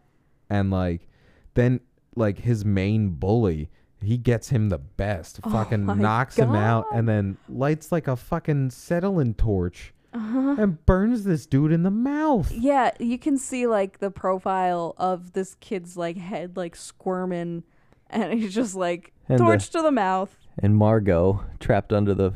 [0.51, 1.07] And like
[1.55, 1.81] then
[2.19, 3.71] like his main bully,
[4.03, 5.41] he gets him the best.
[5.45, 10.57] Oh fucking my knocks him out and then lights like a fucking settling torch Uh-huh.
[10.59, 12.51] and burns this dude in the mouth.
[12.53, 17.65] Yeah, you can see like the profile of this kid's like head like squirming
[18.11, 20.37] and he's just like And the- torch to the mouth.
[20.59, 22.33] and Margot trapped under the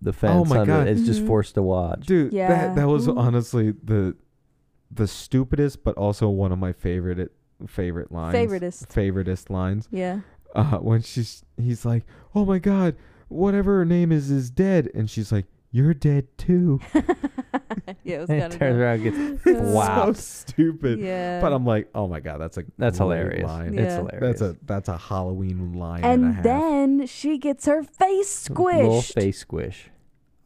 [0.00, 0.32] the fence.
[0.36, 0.86] Oh my under, God.
[0.88, 1.26] It's just Mhm.
[1.26, 2.06] forced to watch.
[2.06, 2.48] Dude, Yeah.
[2.48, 4.16] that that was honestly the
[4.90, 7.30] the stupidest but also one of my favorite
[7.66, 8.34] favorite lines.
[8.34, 8.86] Favoritist.
[8.88, 9.88] Favoritist lines.
[9.90, 10.20] Yeah.
[10.54, 12.04] uh, when she's he's like,
[12.34, 12.96] "Oh my god,
[13.28, 16.80] whatever her name is is dead," and she's like, "You're dead too."
[18.04, 20.06] yeah, it was And kind turns of around, and gets It's wow.
[20.06, 21.00] so stupid.
[21.00, 21.40] Yeah.
[21.40, 23.44] But I'm like, "Oh my god, that's a That's hilarious.
[23.44, 23.74] Line.
[23.74, 23.80] Yeah.
[23.82, 24.40] It's hilarious.
[24.40, 26.44] That's a that's a Halloween line and, a and half.
[26.44, 28.76] then she gets her face squished.
[28.76, 29.90] Little face squish.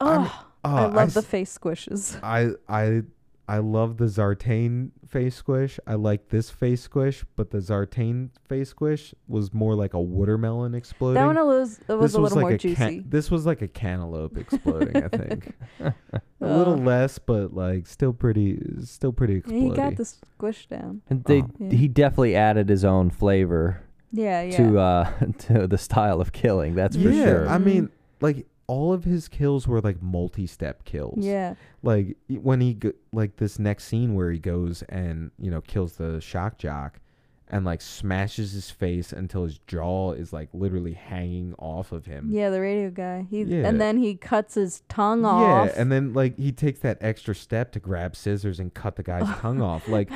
[0.01, 2.21] I'm- Oh, Oh, I love the s- face squishes.
[2.23, 3.03] I I
[3.49, 5.79] I love the Sartain face squish.
[5.87, 10.75] I like this face squish, but the Sartain face squish was more like a watermelon
[10.75, 11.15] exploding.
[11.15, 13.05] That one was it was this a was little like more a ca- juicy.
[13.09, 14.97] this was like a cantaloupe exploding.
[15.05, 15.93] I think a
[16.41, 16.57] Oh.
[16.59, 19.71] little less, but like still pretty, still pretty Yeah, exploding.
[19.71, 21.03] he got the squish down.
[21.11, 21.51] And they Oh.
[21.59, 21.71] Yeah.
[21.77, 23.83] he definitely added his own flavor
[24.13, 24.57] Yeah, yeah.
[24.57, 26.75] to uh to the style of killing.
[26.77, 27.49] That's for yeah, sure.
[27.49, 27.91] I mean,
[28.21, 31.19] like all of his kills were like multi-step kills.
[31.25, 31.55] yeah.
[31.83, 35.95] Like when he go- like this next scene where he goes and you know kills
[35.95, 37.01] the shock jock,
[37.49, 42.29] and like smashes his face until his jaw is like literally hanging off of him.
[42.33, 43.27] Yeah, the radio guy.
[43.29, 43.67] He Yeah.
[43.69, 45.67] and then he cuts his tongue off.
[45.67, 49.03] Yeah, and then like he takes that extra step to grab scissors and cut the
[49.03, 49.87] guy's tongue off.
[49.89, 50.09] Like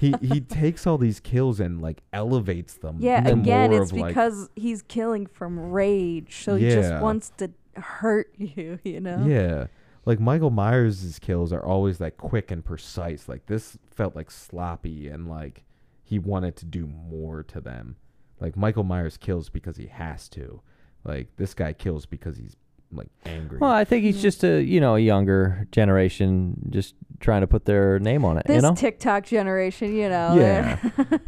[0.00, 2.96] he he takes all these kills and like elevates them.
[2.98, 7.50] yeah, again, it's of, like- because he's killing from rage, so he just wants to
[7.76, 9.24] hurt you, you know?
[9.26, 9.66] Yeah.
[10.06, 13.28] Like Michael Myers' kills are always like quick and precise.
[13.28, 15.64] Like this felt like sloppy and like
[16.02, 17.96] he wanted to do more to them.
[18.40, 20.62] Like Michael Myers kills because he has to.
[21.04, 22.56] Like this guy kills because he's
[22.92, 23.58] like angry.
[23.58, 24.22] well, I think he's Mhm.
[24.22, 28.46] just a you know a younger generation just trying to put their name on it.
[28.46, 28.74] This you know.
[28.74, 30.34] TikTok generation, you know.
[30.36, 30.78] Yeah.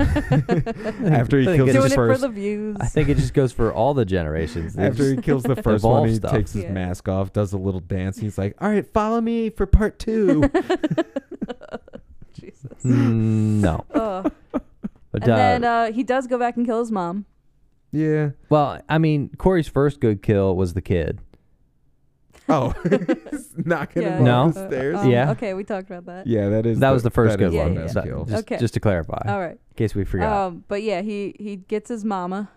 [1.04, 2.76] After he I think kills it's his Doing it for first the views.
[2.80, 4.76] I think it just goes for all the generations.
[4.78, 6.32] After he kills the first one, he stuff.
[6.32, 6.72] takes his Yeah.
[6.72, 8.18] mask off, does a little dance.
[8.18, 10.42] He's like, "All right, follow me for part two.
[12.32, 12.72] Jesus.
[12.84, 13.84] Mm, no.
[13.94, 14.32] Ugh.
[15.12, 17.26] But, And uh, then uh, he does go back and kill his mom.
[17.90, 18.30] yeah.
[18.48, 21.18] well, I mean, Corey's first good kill was the kid.
[22.48, 22.74] Oh,
[23.56, 24.42] knocking Yeah, him No.
[24.42, 24.98] off the stairs.
[24.98, 25.30] Um, Yeah.
[25.32, 26.26] Okay, we talked about that.
[26.26, 26.78] Yeah, that is.
[26.80, 27.74] That was the first that good one.
[27.74, 28.02] the Yeah, yeah.
[28.02, 28.24] kill.
[28.24, 28.58] Just, Okay.
[28.58, 29.52] just to clarify, All right.
[29.52, 30.32] in case we forgot.
[30.48, 32.50] Um, but yeah, he he gets his mama.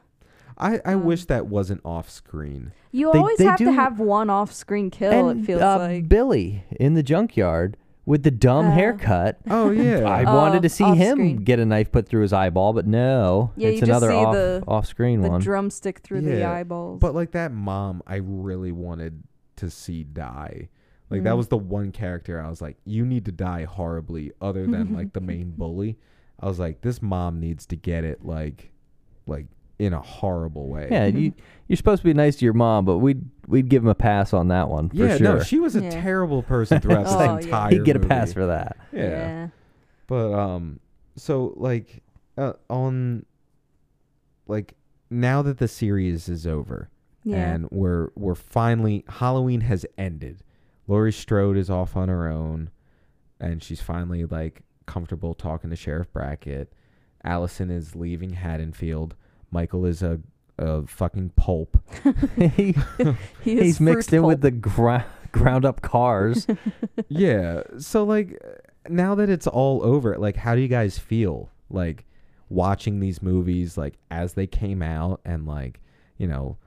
[0.57, 2.71] I, I Um, wish that wasn't off screen.
[2.91, 5.29] You They- always they have do- to have one off-screen kill.
[5.29, 6.07] and it feels uh, like.
[6.07, 7.75] Billy in the junkyard
[8.05, 9.37] with the dumb Uh, haircut.
[9.49, 10.05] Oh yeah.
[10.05, 11.35] I Oh, wanted to see him screen.
[11.43, 14.85] get a knife put through his eyeball, but no, Yeah, it's another off the- off
[14.87, 15.41] screen the one.
[15.41, 16.99] drumstick through the Yeah, eyeballs.
[17.01, 19.23] but like that mom, I really wanted
[19.57, 20.69] to see die.
[21.09, 21.37] Like that Mm.
[21.37, 25.13] was the one character I was like, you need to die horribly, other than like
[25.13, 25.97] the main bully.
[26.39, 28.71] I was like, this mom needs to get it like,
[29.27, 29.45] like
[29.77, 30.87] in a horrible way.
[30.89, 31.33] yeah, you
[31.67, 34.33] you're supposed to be nice to your mom, but we'd we'd give him a pass
[34.33, 35.35] on that one for yeah, sure.
[35.37, 35.89] no, she was a Yeah.
[36.01, 37.37] terrible person throughout Oh, the yeah.
[37.39, 37.69] entire.
[37.71, 38.09] He'd get a movie.
[38.09, 38.77] pass for that.
[38.93, 39.49] Yeah.
[40.07, 40.79] But um
[41.17, 42.01] so like
[42.37, 43.25] uh, on
[44.47, 44.73] like
[45.09, 46.89] now that the series is over
[47.25, 47.37] Yeah.
[47.53, 50.43] and we're we're finally Halloween has ended.
[50.87, 52.69] Laurie Strode is off on her own
[53.39, 56.71] and she's finally like comfortable talking to Sheriff Brackett.
[57.23, 59.15] Allyson is leaving Haddonfield.
[59.51, 60.19] Michael is a
[60.57, 61.77] a fucking pulp.
[62.37, 62.75] he,
[63.41, 66.47] He he's mixed fruit in with the gra- ground up cars.
[67.09, 67.63] yeah.
[67.79, 68.39] So like
[68.87, 72.05] now that it's all over, like how do you guys feel like
[72.49, 75.81] watching these movies like as they came out and like,
[76.17, 76.57] you know,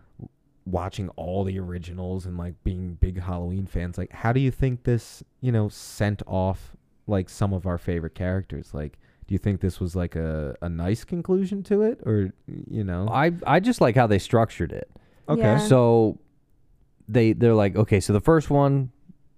[0.71, 3.99] watching all the originals and like being big Halloween fans?
[3.99, 8.15] Like how do you think this, you know, sent off like some of our favorite
[8.15, 8.73] characters?
[8.75, 12.85] Like do you think this was like a, a nice conclusion to it or you
[12.85, 13.09] know?
[13.11, 14.91] I I just like how they structured it.
[15.29, 15.41] Okay.
[15.43, 15.59] Yeah.
[15.59, 16.19] So
[17.09, 18.91] they they're like, okay, so the first one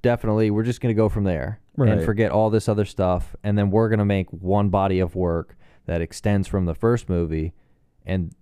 [0.03, 1.91] definitely we're just gonna go from there Right.
[1.91, 5.57] and forget all this other stuff, and then we're gonna make one body of work
[5.87, 7.53] that extends from the first movie,
[8.05, 8.35] and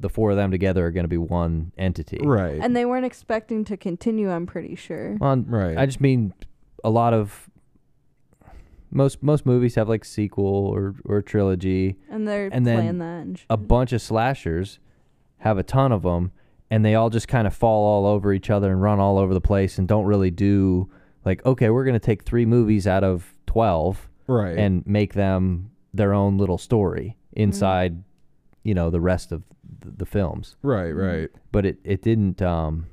[0.00, 2.18] the four of them together are going to be one entity.
[2.22, 2.58] Right.
[2.60, 5.16] And they weren't expecting to continue, I'm pretty sure.
[5.20, 5.78] Well, right.
[5.78, 6.34] I just mean
[6.82, 7.48] a lot of
[8.90, 11.96] most most movies have like sequel or or trilogy.
[12.08, 14.78] And they're and then that and a bunch of slashers
[15.38, 16.32] have a ton of them,
[16.70, 19.34] and they all just kind of fall all over each other and run all over
[19.34, 20.90] the place and don't really do
[21.24, 24.56] like okay, we're gonna take three movies out of twelve right.
[24.56, 27.42] and make them their own little story mm-hmm.
[27.42, 28.02] inside,
[28.62, 30.56] you know, the rest of th- the films.
[30.62, 30.90] right.
[30.90, 31.30] Right.
[31.52, 32.86] But it it didn't, um,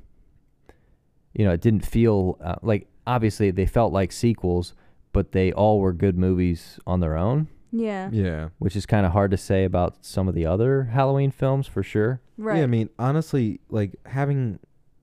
[1.34, 4.74] you know, it didn't feel uh, like obviously they felt like sequels,
[5.12, 8.10] but they all were good movies on their own, Yeah.
[8.12, 8.48] Yeah.
[8.58, 11.82] which is kind of hard to say about some of the other Halloween films for
[11.82, 12.20] sure.
[12.38, 12.58] Right.
[12.58, 14.58] Yeah, I mean, honestly, like having,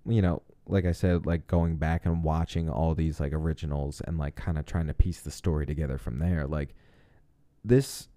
[0.07, 4.17] you know, like I said, like going back and watching all these like originals and
[4.19, 6.45] like kind of trying to piece the story together from there.
[6.45, 6.75] Like
[7.65, 8.07] this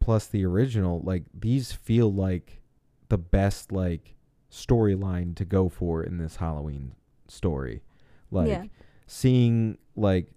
[0.00, 2.60] plus the original, like these feel like
[3.08, 4.14] the best like
[4.50, 6.92] storyline to go for in this Halloween
[7.26, 7.82] story.
[8.30, 8.64] Like Yeah.
[9.06, 10.32] seeing like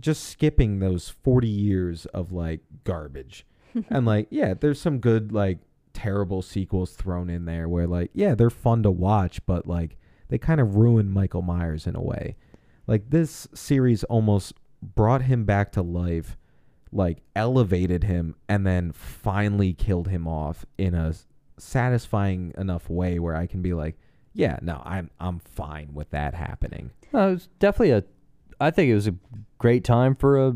[0.00, 3.46] just skipping those 40 years of like garbage
[3.90, 5.58] and like yeah there's some good like
[5.92, 9.98] terrible sequels thrown in there where like yeah they're fun to watch but like
[10.28, 12.34] they kind of ruin michael myers in a way
[12.86, 16.38] like this series almost brought him back to life
[16.90, 21.12] like elevated him and then finally killed him off in a
[21.62, 23.96] satisfying enough way where i can be like
[24.34, 28.04] yeah no i'm i'm fine with that happening No, it was definitely a.
[28.60, 29.14] I think it was a
[29.58, 30.54] great time for a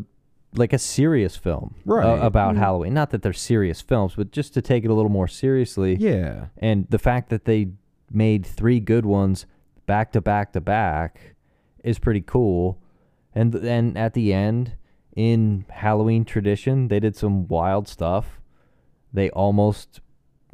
[0.54, 2.22] like a serious film uh, Right.
[2.22, 2.58] about Mhm.
[2.58, 2.94] Halloween.
[2.94, 5.96] Not that they're serious films, but just to take it a little more seriously.
[5.96, 7.72] yeah And the fact that they
[8.10, 9.44] made three good ones
[9.86, 11.34] back to back to back
[11.84, 12.78] is pretty cool.
[13.34, 14.72] And then at the end,
[15.14, 18.40] in Halloween tradition, they did some wild stuff.
[19.12, 20.00] They almost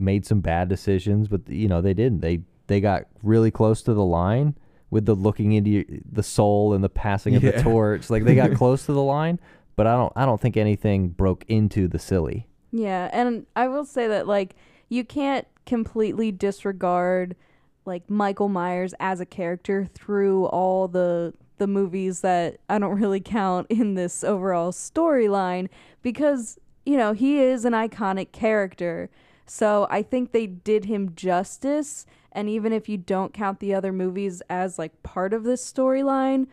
[0.03, 2.20] made some bad decisions, but you know they didn't.
[2.20, 4.57] They they got really close to the line
[4.90, 8.11] with the looking into your, the soul and the passing of the torch.
[8.11, 9.40] Like they got close to the line,
[9.76, 12.46] but I don't I don't think anything broke into the silly.
[12.70, 14.55] Yeah, and I will say that like
[14.88, 17.36] you can't completely disregard
[17.84, 23.20] like Michael Myers as a character through all the the movies that I don't really
[23.20, 25.68] count in this overall storyline
[26.03, 29.11] because you know, he is an iconic character.
[29.55, 33.92] So I think they did him justice and even if you don't count the other
[33.92, 36.46] movies as like part of this storyline,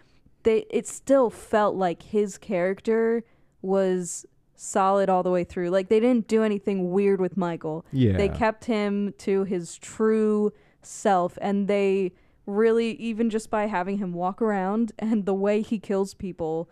[0.44, 3.24] they it still felt like his character
[3.62, 5.70] was solid all the way through.
[5.70, 7.86] Like they didn't do anything weird with Michael.
[7.94, 12.12] yeah They kept him to his true self and they
[12.46, 16.70] really even just by having him walk around and the way he kills people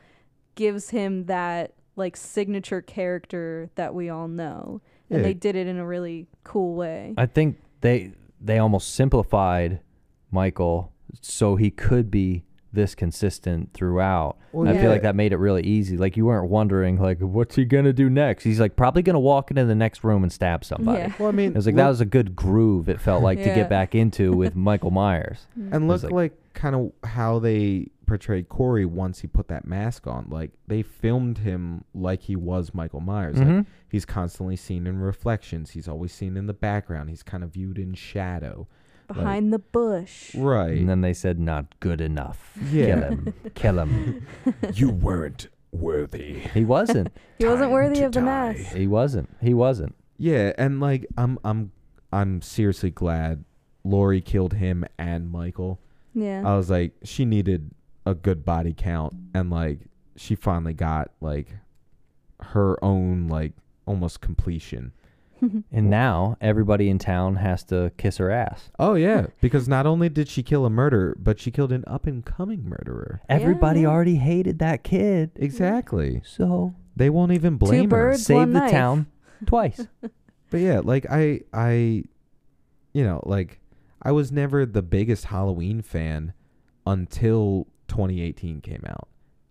[0.55, 4.82] gives him that like signature character that we all know.
[5.10, 5.24] And Yeah.
[5.24, 7.14] they did it in a really cool way.
[7.18, 9.80] I think they they almost simplified
[10.32, 10.91] Michael
[11.22, 12.43] so he could be
[12.74, 14.38] this consistent throughout.
[14.51, 15.97] Well, I feel like that made it really easy.
[15.97, 18.43] Like you weren't wondering like what's he gonna do next.
[18.43, 20.99] He's like probably gonna walk into the next room and stab somebody.
[20.99, 21.14] Yeah.
[21.18, 22.89] well i mean It was like that was a good groove.
[22.89, 25.47] It felt like to get back into with Michael Myers.
[25.55, 29.66] And It look like- like, kind of how they portrayed Corey once he put that
[29.68, 30.26] mask on.
[30.30, 33.38] Like they filmed him like he was Michael Myers.
[33.38, 33.66] Like Mhm.
[33.88, 35.72] he's constantly seen in reflections.
[35.72, 37.10] He's always seen in the background.
[37.10, 38.68] He's kind of viewed in shadow.
[39.08, 40.34] Behind the bush.
[40.36, 40.78] Right.
[40.80, 42.58] And then they said not good enough.
[42.72, 42.86] Yeah.
[42.95, 43.34] Kill him.
[43.55, 44.26] Kill him.
[44.74, 46.39] You weren't worthy.
[46.53, 47.10] He wasn't.
[47.38, 48.74] He wasn't worthy to of the mask.
[48.76, 49.30] He wasn't.
[49.41, 49.95] He wasn't.
[50.18, 51.72] yeah, and like I'm I'm
[52.12, 53.43] I'm seriously glad
[53.84, 55.80] Laurie killed him and Michael.
[56.14, 56.41] Yeah.
[56.45, 57.72] I was like she needed
[58.10, 59.80] a good body count and like
[60.16, 61.47] she finally got like
[62.39, 63.53] her own like
[63.86, 64.91] almost completion.
[65.72, 68.72] And now everybody in town has to kiss her ass.
[68.80, 72.08] Oh yeah, because not only did she kill a murderer, but she killed an up
[72.08, 73.22] and coming murderer.
[73.30, 73.88] Everybody yeah.
[73.88, 75.30] already hated that kid.
[75.36, 76.22] Exactly.
[76.26, 78.10] So They won't even blame her.
[78.10, 78.26] birds.
[78.26, 78.72] save one the knife.
[78.72, 79.05] town
[79.45, 79.86] twice.
[80.49, 82.03] But yeah, like I I
[82.93, 83.60] you know, like
[84.01, 86.34] I was never the biggest Halloween fan
[86.88, 89.08] until 2018 came out.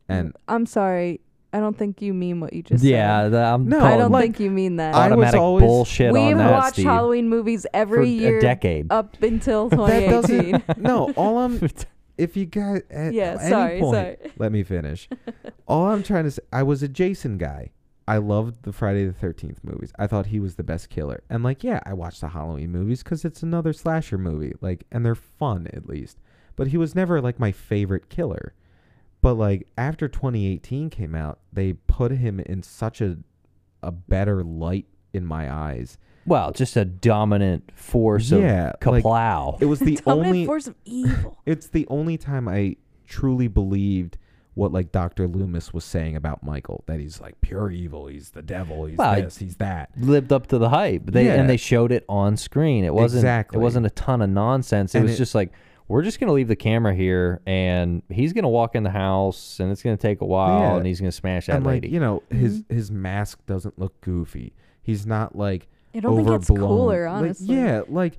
[0.08, 0.18] Mm.
[0.18, 1.20] And I'm sorry.
[1.52, 3.32] I don't think you mean what you just yeah, said.
[3.32, 4.94] Yeah, I'm No, I don't like, think you mean that.
[4.94, 8.38] I was automatic always- bullshit We've on that, watched Steve, Halloween movies every for year
[8.38, 8.88] a decade.
[8.92, 10.62] up until 2018.
[10.76, 11.58] No, all I'm
[12.18, 14.16] if you guys at Yeah, any sorry, point, sorry.
[14.38, 15.08] let me finish.
[15.66, 17.70] all I'm trying to say I was a Jason guy.
[18.08, 19.92] I loved the Friday the 13th movies.
[19.98, 21.22] I thought he was the best killer.
[21.30, 24.52] And like, yeah, I watched the Halloween movies cuz it's another slasher movie.
[24.60, 26.18] Like and they're fun at least.
[26.56, 28.54] But he was never like my favorite killer.
[29.22, 33.18] But like after 2018 came out, they put him in such a
[33.82, 35.98] a better light in my eyes.
[36.26, 41.38] Well, just a dominant force Yeah, of like- It was the only force of evil.
[41.46, 42.76] it's the only time I
[43.06, 44.18] truly believed
[44.54, 45.28] what like Dr.
[45.28, 49.20] Loomis was saying about Michael that he's like pure evil, he's the devil, he's Well,
[49.20, 49.90] this, he's that.
[49.98, 51.02] lived up to the hype.
[51.06, 51.34] They Yeah.
[51.34, 52.82] and they showed it on screen.
[52.84, 53.58] It wasn't Exactly.
[53.58, 54.94] it wasn't a ton of nonsense.
[54.94, 55.52] It And was it- just like
[55.88, 59.70] we're just gonna leave the camera here and he's gonna walk in the house and
[59.70, 60.76] it's gonna take a while Yeah.
[60.76, 61.88] and he's gonna smash that and like lady.
[61.90, 62.74] you know his Mm-hmm.
[62.74, 64.54] his mask doesn't look goofy.
[64.82, 66.68] He's not like It only gets overblown.
[66.68, 67.54] cooler, Like, honestly.
[67.56, 68.18] yeah, like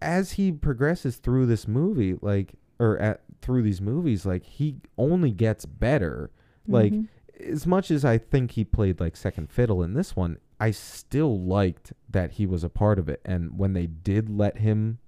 [0.00, 5.30] as he progresses through this movie, like or at through these movies, like he only
[5.32, 6.30] gets better.
[6.66, 7.08] Like Mhm.
[7.40, 11.40] as much as I think he played like second fiddle in this one, I still
[11.40, 13.20] liked that he was a part of it.
[13.24, 14.98] And when they did let him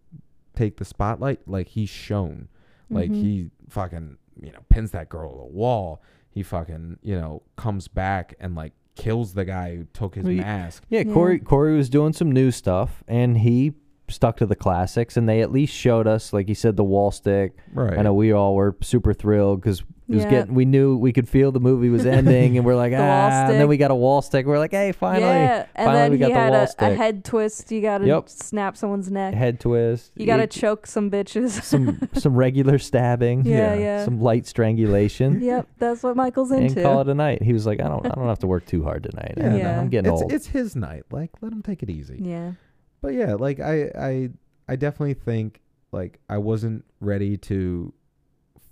[0.60, 2.48] take the spotlight, like he's shown.
[2.90, 3.14] Like Mhm.
[3.14, 6.02] he fucking, you know, pins that girl to the wall.
[6.30, 10.34] He fucking, you know, comes back and like kills the guy who took his Well,
[10.34, 10.84] mask.
[10.88, 11.12] yeah, Yeah.
[11.14, 13.72] Corey Corey was doing some new stuff and he
[14.08, 17.10] stuck to the classics and they at least showed us, like he said, the wall
[17.12, 17.56] stick.
[17.72, 17.96] Right.
[17.98, 20.30] I know we all were super thrilled because it was Yeah.
[20.30, 20.54] getting.
[20.54, 23.46] We knew we could feel the movie was ending, and we're like, The ah.
[23.48, 24.44] And then we got a wall stick.
[24.44, 26.92] We're like, hey, finally, yeah, and finally then we got he the had wall a,
[26.92, 27.70] a head twist.
[27.70, 28.28] You gotta Yep.
[28.28, 29.34] snap someone's neck.
[29.34, 30.12] head twist.
[30.16, 31.62] you gotta choke some bitches.
[31.62, 33.44] some some regular stabbing.
[33.46, 33.80] yeah, Yeah.
[33.80, 34.04] yeah.
[34.04, 35.40] Some light strangulation.
[35.42, 36.74] yep, that's what Michael's into.
[36.80, 37.42] And call it a night.
[37.42, 39.34] He was like, I don't, I don't have to work too hard tonight.
[39.36, 39.54] Yeah.
[39.54, 39.80] I- Yeah.
[39.80, 40.32] I'm getting it's old.
[40.32, 41.04] it's his night.
[41.10, 42.18] Like let him take it easy.
[42.20, 42.52] yeah,
[43.00, 44.30] But yeah, like I I
[44.68, 45.60] I definitely think
[45.92, 47.92] like I wasn't ready to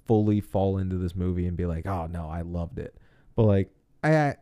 [0.09, 2.97] fully fall into this movie and be like, "Oh no, I loved it."
[3.37, 3.71] But like
[4.03, 4.37] I, I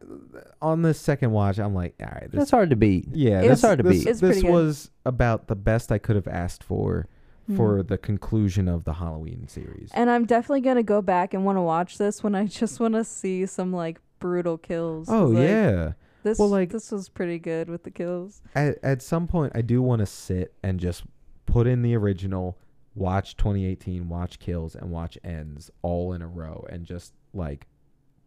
[0.62, 3.08] on this second watch, I'm like, "All right, this That's hard to beat.
[3.12, 4.08] yeah, It's- this, hard to this, beat.
[4.10, 4.52] It's This pretty good.
[4.52, 7.08] was about the best I could have asked for
[7.54, 7.88] for Mhm.
[7.88, 9.90] the conclusion of the Halloween series.
[9.94, 12.94] And I'm definitely gonna go back and want to watch this when I just want
[12.94, 15.08] to see some like brutal kills.
[15.08, 15.92] oh like, yeah.
[16.24, 18.42] this Well, like- this was pretty good with the kills.
[18.54, 21.04] At at some point I do want to sit and just
[21.46, 22.58] put in the original,
[22.96, 27.66] watch 2018, watch Kills and watch Ends all in a row and just like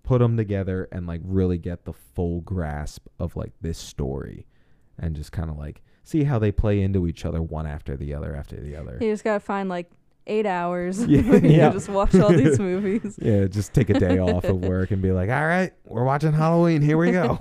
[0.04, 4.46] put them together and like really get the full grasp of like this story
[4.98, 8.14] and just kind of like see how they play into each other one after the
[8.14, 8.98] other after the other.
[9.02, 9.90] You just gotta find like
[10.28, 11.04] eight hours.
[11.08, 11.36] Yeah.
[11.38, 11.70] Yeah.
[11.72, 13.18] just watch all these movies.
[13.22, 16.34] Yeah, just take a day off of work and be like, "All right, we're watching
[16.34, 16.82] Halloween.
[16.82, 17.38] Here we go."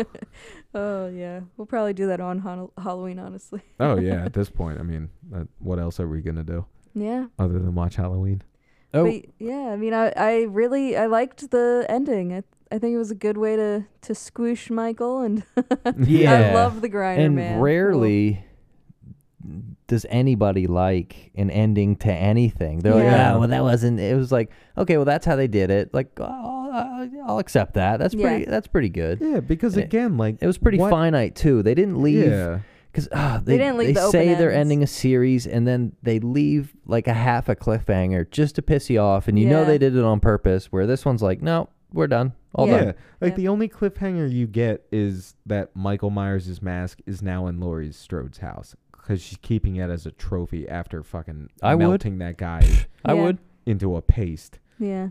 [0.74, 3.62] Oh yeah, we'll probably do that on Hon- Halloween, honestly.
[3.80, 7.26] oh yeah, at this point, I mean, uh, what else are we gonna do Yeah,
[7.38, 8.42] other than watch Halloween?
[8.94, 12.32] Oh, but yeah, I mean, I I really I liked the ending.
[12.32, 15.42] I I think it was a good way to to squish Michael, and
[15.98, 16.50] Yeah.
[16.50, 17.60] I love the grinder and man.
[17.60, 18.44] rarely
[19.86, 22.80] does anybody like an ending to anything.
[22.80, 23.34] They're like, Yeah.
[23.34, 24.00] ah, well, that wasn't.
[24.00, 25.94] It was like, okay, well, that's how they did it.
[25.94, 26.24] Like, oh,
[26.72, 27.98] I'll, I'll accept that.
[27.98, 28.28] That's Yeah.
[28.28, 28.44] pretty.
[28.44, 29.20] That's pretty good.
[29.20, 31.62] Yeah, because And it- again, like It was pretty what- finite too.
[31.62, 32.58] They didn't leave Yeah,
[33.06, 34.60] because ah, They they, didn't leave they the open say they're ends.
[34.60, 38.90] ending a series and then they leave like a half a cliffhanger just to piss
[38.90, 40.66] you off, and you know they did it on purpose.
[40.72, 42.74] Where this one's like, no, we're done, all Yeah.
[42.74, 42.84] yeah.
[42.84, 42.94] done.
[43.20, 43.36] Like Yeah.
[43.36, 48.38] the only cliffhanger you get is that Michael Myers' mask is now in Laurie Strode's
[48.38, 51.80] house because she's keeping it as a trophy after fucking I would.
[51.88, 52.62] melting that guy
[53.04, 53.38] I would.
[53.66, 54.58] into a paste.
[54.78, 55.08] yeah.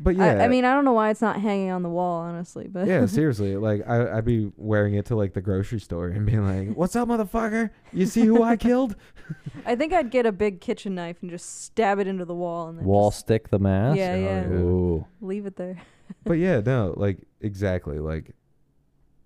[0.00, 2.20] But yeah, I, I mean, I don't know why it's not hanging on the wall,
[2.20, 6.08] honestly, but yeah, seriously, like I, I'd be wearing it to like the grocery store
[6.08, 7.70] and being like, "What's up, motherfucker?
[7.92, 8.96] You see who I killed?"
[9.66, 12.68] I think I'd get a big kitchen knife and just stab it into the wall
[12.68, 13.98] and then Wall just stick the mask.
[13.98, 14.40] Yeah, Oh, yeah.
[14.42, 14.48] yeah.
[14.48, 15.06] Ooh.
[15.20, 15.80] leave it there.
[16.24, 18.32] but yeah, no, like exactly, like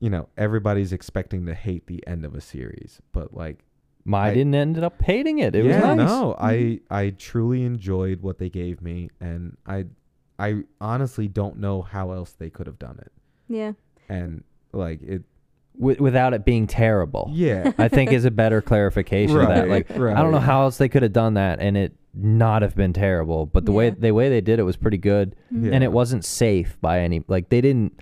[0.01, 3.65] you know, everybody's expecting to hate the end of a series, but like
[4.05, 5.55] My I- didn't end up hating it.
[5.55, 6.09] It yeah, was nice.
[6.09, 6.95] no, I mm-hmm.
[6.95, 9.87] I truly enjoyed what they gave me, and I
[10.43, 13.13] I honestly don't know how else they could have done it,
[13.49, 13.73] Yeah.
[14.09, 15.23] and like it,
[15.79, 17.29] Wi- without it being terrible.
[17.33, 19.69] yeah, I think is a better clarification of that.
[19.69, 22.61] Right, Like I don't know how else they could have done that and it not
[22.63, 25.35] have been terrible, but the way the way they did it was pretty good.
[25.51, 25.71] Yeah.
[25.73, 27.99] and it wasn't safe by any like they didn't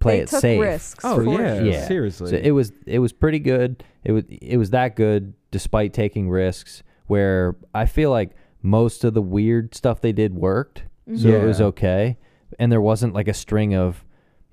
[0.00, 0.60] play they it took safe.
[0.62, 1.04] risks.
[1.04, 1.64] Oh for yeah, sure.
[1.66, 1.86] Yeah.
[1.88, 3.84] seriously, So it was it was pretty good.
[4.04, 6.82] It was it was that good despite taking risks.
[7.06, 8.30] Where I feel like
[8.62, 10.84] most of the weird stuff they did worked,
[11.16, 12.16] so it was okay,
[12.58, 14.04] and there wasn't like a string of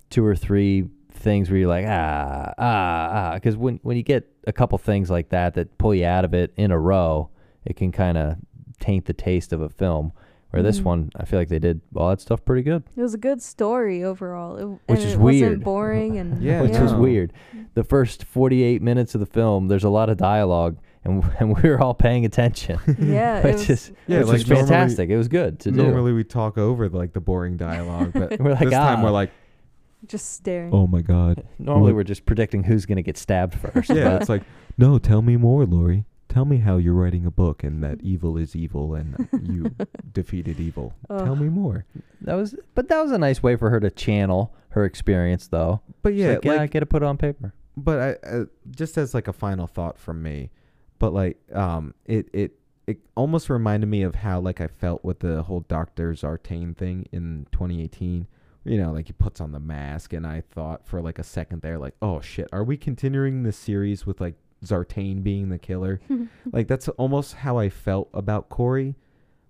[0.10, 4.28] two or three things where you're like ah ah ah because when when you get
[4.48, 7.30] a couple things like that that pull you out of it in a row,
[7.66, 8.38] it can kind of
[8.80, 10.12] taint the taste of a film.
[10.52, 10.84] Where this Mhm.
[10.86, 12.82] one, I feel like they did all that stuff pretty good.
[12.98, 14.58] It was a good story overall.
[14.58, 15.64] It, Which and is it wasn't weird.
[15.64, 17.00] boring and Yeah, which was no.
[17.00, 17.34] weird.
[17.76, 21.70] The first 48 minutes of the film, there's a lot of dialogue, and, and we
[21.70, 25.10] were all paying attention, Yeah, it which was, is Yeah, which like was normally- fantastic.
[25.10, 25.78] It was good to do.
[25.78, 29.12] Normally we talk over like the boring dialogue, but We're like, this time "Ah." we're
[29.12, 29.32] like,
[30.08, 30.74] Just staring.
[30.74, 31.44] Oh my god.
[31.58, 33.90] Normally, What- we're just predicting who's going to get stabbed first.
[33.90, 34.44] Yeah, it's like,
[34.78, 36.06] no, tell me more, Laurie.
[36.30, 39.76] Tell me how you're writing a book and that evil is evil and you
[40.14, 40.94] defeated evil.
[41.10, 41.86] Tell me more.
[42.22, 45.82] that was, but that was a nice way for her to channel her experience, though.
[46.04, 47.54] But She's yeah, like, yeah, I get to put it on paper.
[47.76, 50.52] but I uh, just as like a final thought from me,
[51.00, 55.20] but like um it it it almost reminded me of how like I felt with
[55.20, 58.26] the whole Doctor Sartain thing in 2018.
[58.66, 61.62] You know, like he puts on the mask, and I thought for like a second
[61.62, 66.02] there, like, oh shit, are we continuing this series with like Sartain being the killer?
[66.52, 68.96] like that's almost how I felt about Corey,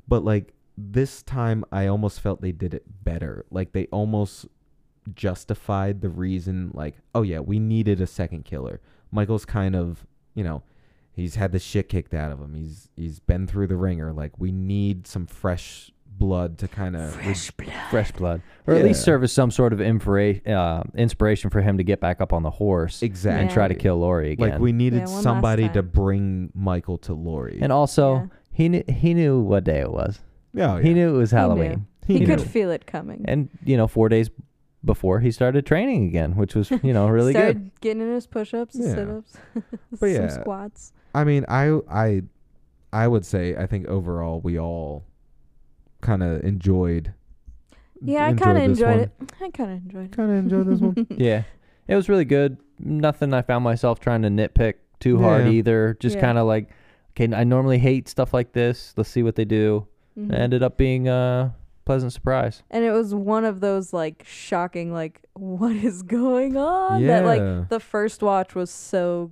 [0.08, 3.46] but like this time I almost felt they did it better.
[3.50, 4.48] Like they almost
[5.16, 8.82] justified the reason like, oh yeah, we needed a second killer.
[9.12, 10.62] Michael's kind of, you know,
[11.20, 12.54] he's had the shit kicked out of him.
[12.56, 14.12] He's he's been through the ringer.
[14.14, 18.84] Like we need some fresh blood to kind of Fresh blood, fresh blood, or at
[18.84, 22.34] least serve as some sort of infra- uh, inspiration for him to get back up
[22.34, 24.50] on the horse exactly and try to kill Laurie again.
[24.52, 27.60] Like we needed Yeah, somebody to bring Michael to Laurie.
[27.62, 28.26] and also, Yeah.
[28.52, 30.20] he knew he knew what day it was.
[30.58, 31.88] oh, He knew it was Halloween.
[32.06, 32.46] He, He could knew.
[32.46, 33.24] feel it coming.
[33.26, 34.30] and you know, four days
[34.84, 37.72] before he started training again, which was you know really Started good.
[37.82, 38.96] getting in his push-ups, and Yeah.
[38.96, 39.38] sit-ups,
[39.92, 40.28] But some yeah.
[40.28, 40.92] squats.
[41.14, 42.22] I mean, I I
[42.94, 45.06] I would say I think overall we all
[46.02, 47.14] kind of enjoyed.
[48.02, 49.00] Yeah, I kind of enjoyed one.
[49.00, 49.12] it.
[49.42, 50.12] I kind of enjoyed it.
[50.16, 51.08] Kind of enjoyed this one.
[51.18, 51.44] Yeah,
[51.88, 52.58] it was really good.
[52.80, 55.98] Nothing I found myself trying to nitpick too hard either.
[56.00, 56.22] Just Yeah.
[56.22, 56.70] kind of like,
[57.12, 58.94] okay, I normally hate stuff like this.
[58.96, 59.88] Let's see what they do.
[60.18, 60.32] Mhm.
[60.32, 61.54] It ended up being a
[61.84, 62.64] pleasant surprise.
[62.72, 67.02] And it was one of those like shocking, like what is going on?
[67.02, 67.22] Yeah.
[67.22, 69.32] That like the first watch was so,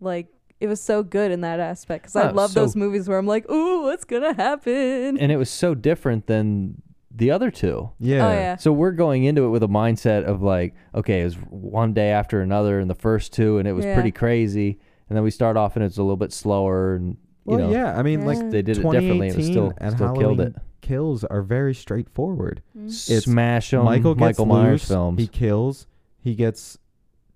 [0.00, 0.28] like
[0.60, 3.18] it was so good in that aspect because I Oh, love so- those movies where
[3.18, 5.18] I'm like, ooh, what's gonna happen?
[5.18, 6.82] And it was so different than
[7.14, 7.90] the other two.
[7.98, 8.28] Yeah.
[8.28, 8.56] Oh yeah.
[8.56, 12.10] So we're going into it with a mindset of like, okay, it was one day
[12.10, 13.94] after another in the first two, and it was Yeah.
[13.94, 14.78] pretty crazy.
[15.08, 17.70] And then we start off and it's a little bit slower, and you Well, know,
[17.72, 17.98] yeah.
[17.98, 18.50] I mean, like Yeah.
[18.50, 19.28] they did it differently.
[19.28, 20.56] It was 2018 still and still Halloween killed it.
[20.82, 22.62] kills are very straightforward.
[22.78, 22.86] Mm.
[22.86, 25.20] It's Smash 'em, Michael gets Michael Myers loose, films.
[25.20, 25.86] He kills.
[26.20, 26.78] He gets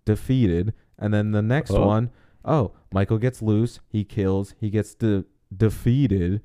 [0.04, 1.86] defeated, and then the next Oh.
[1.86, 2.10] one,
[2.44, 3.80] oh, Michael gets loose.
[3.88, 4.54] He kills.
[4.60, 5.24] He gets de-
[5.54, 6.40] defeated,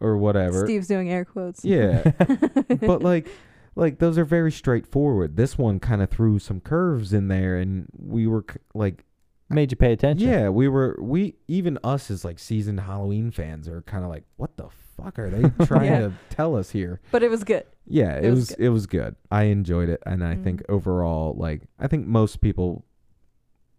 [0.00, 0.64] or whatever.
[0.64, 1.64] Steve's doing air quotes.
[1.64, 2.02] Yeah,
[2.80, 3.28] but like,
[3.74, 5.36] like those are very straightforward.
[5.36, 9.04] This one kind of threw some curves in there, and we were c- like,
[9.50, 10.28] Made you pay attention.
[10.28, 14.24] yeah, we were we even us as like seasoned Halloween fans are kind of like,
[14.36, 16.00] what the fuck are they trying Yeah.
[16.00, 17.00] to tell us here?
[17.10, 17.64] but it was good.
[17.86, 19.16] Yeah, it, It was was, it was good.
[19.30, 20.70] I enjoyed it, and I think Mhm.
[20.74, 22.84] overall, like I think most people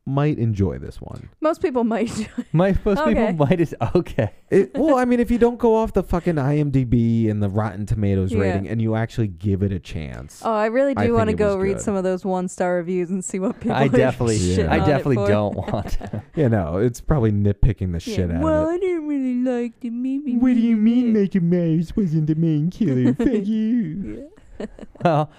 [0.05, 1.29] might enjoy this one.
[1.39, 2.11] Most people might.
[2.51, 3.13] Might, most Okay.
[3.27, 4.31] people might is okay.
[4.49, 7.85] It, well, I mean, if you don't go off the fucking IMDb and the Rotten
[7.85, 8.39] Tomatoes Yeah.
[8.39, 11.31] rating, and you actually give it a chance, Oh, I really I do want to
[11.31, 11.81] think it was go read good.
[11.81, 13.77] some of those one star reviews and see what people.
[13.77, 14.57] I are definitely, Yeah.
[14.57, 15.27] shitting I on it definitely for.
[15.29, 15.89] don't want.
[15.91, 16.23] To.
[16.35, 19.89] you know, it's probably nitpicking the shit out well, of I didn't really like the
[19.89, 20.35] movie.
[20.35, 23.13] What do you mean, Michael Myers wasn't the main killer?
[23.13, 24.29] Thank you.
[24.59, 24.65] Yeah.
[25.03, 25.31] well,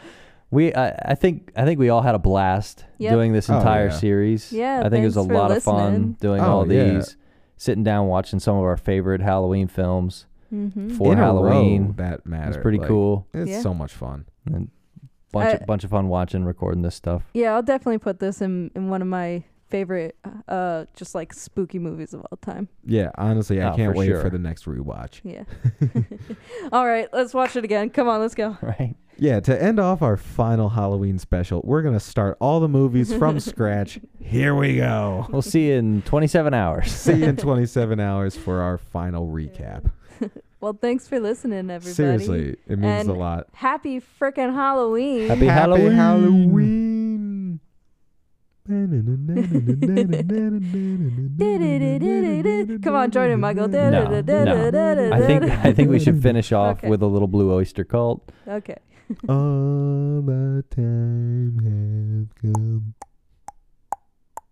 [0.54, 3.12] we, I, I think, I think we all had a blast Yep.
[3.12, 3.92] doing this Oh, entire yeah.
[3.92, 4.52] series.
[4.52, 6.12] Yeah, I think it was a thanks for lot of fun listening.
[6.20, 6.94] doing Oh, all yeah.
[6.94, 7.16] these,
[7.56, 10.90] sitting down watching some of our favorite Halloween films Mm-hmm.
[10.90, 11.94] for In a row, Halloween.
[11.96, 12.54] that matters.
[12.56, 13.26] It's pretty cool.
[13.34, 13.60] It's Yeah.
[13.60, 14.26] so much fun.
[14.46, 14.70] And
[15.32, 17.24] bunch, I- of, bunch of fun watching, recording this stuff.
[17.34, 19.42] Yeah, I'll definitely put this in in one of my
[19.74, 20.16] favorite,
[20.46, 22.68] uh, just like spooky movies of all time.
[22.86, 24.20] Yeah, honestly, I Oh, can't for wait sure.
[24.20, 25.20] for the next rewatch.
[25.24, 25.42] Yeah.
[26.72, 27.90] all right, let's watch it again.
[27.90, 28.56] Come on, let's go.
[28.62, 28.94] Right.
[29.16, 33.12] Yeah, to end off our final Halloween special, we're going to start all the movies
[33.12, 33.98] from scratch.
[34.20, 35.26] Here we go.
[35.28, 36.90] We'll see you in 27 hours.
[36.92, 39.90] See you in 27 hours for our final recap.
[40.60, 41.94] Well, thanks for listening, everybody.
[41.94, 43.48] Seriously, it means And a lot.
[43.52, 45.28] Happy frickin' Halloween.
[45.28, 45.92] Happy Halloween.
[45.92, 46.52] Halloween.
[48.66, 49.44] Come
[52.94, 53.68] on, join in, Michael.
[53.68, 54.06] No, no.
[55.12, 56.88] I think I think we should finish off Okay.
[56.88, 58.32] with a little Blue Oyster Cult.
[58.48, 58.78] Okay.
[59.28, 62.94] All the time has come.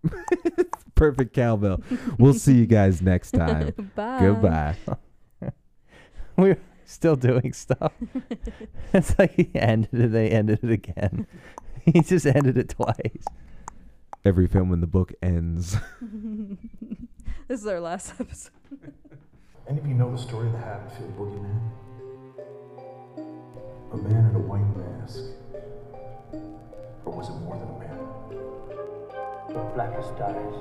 [0.94, 1.82] Perfect cowbell.
[2.18, 3.72] We'll see you guys next time.
[3.94, 4.18] Bye.
[4.20, 4.76] Goodbye.
[6.36, 7.92] We're still doing stuff.
[8.92, 11.26] it's like he ended it, they ended it again.
[11.84, 13.24] He just ended it twice.
[14.24, 15.76] Every film in the book ends.
[17.48, 18.52] this is our last episode.
[19.68, 21.60] Any of you know the story of the Haddonfield Boogeyman?
[23.92, 25.24] A man in a white mask.
[27.04, 27.98] Or was it more than a man?
[29.48, 30.54] The blackest eyes.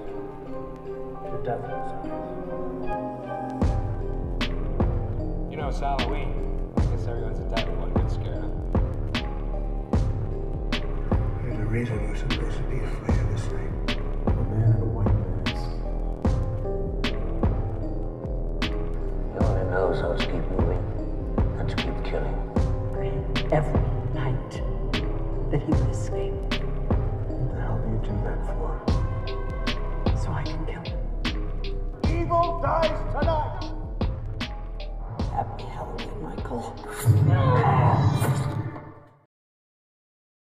[1.32, 2.32] The devil's eyes.
[5.52, 6.34] You know, it's Halloween.
[6.78, 7.76] I guess everyone's a devil.
[7.76, 8.42] One good scare.
[8.42, 8.50] huh?
[11.48, 13.21] It the reason we're supposed to be afraid of
[19.32, 20.84] He only knows how to keep moving
[21.60, 22.38] and to keep killing.
[23.52, 23.82] Every
[24.14, 24.52] night
[25.52, 26.34] that he would escape.
[27.28, 28.70] What the hell do you do that for?
[30.22, 31.00] So I can kill him.
[32.10, 33.72] Evil dies tonight!
[35.34, 36.76] Happy Halloween, Michael.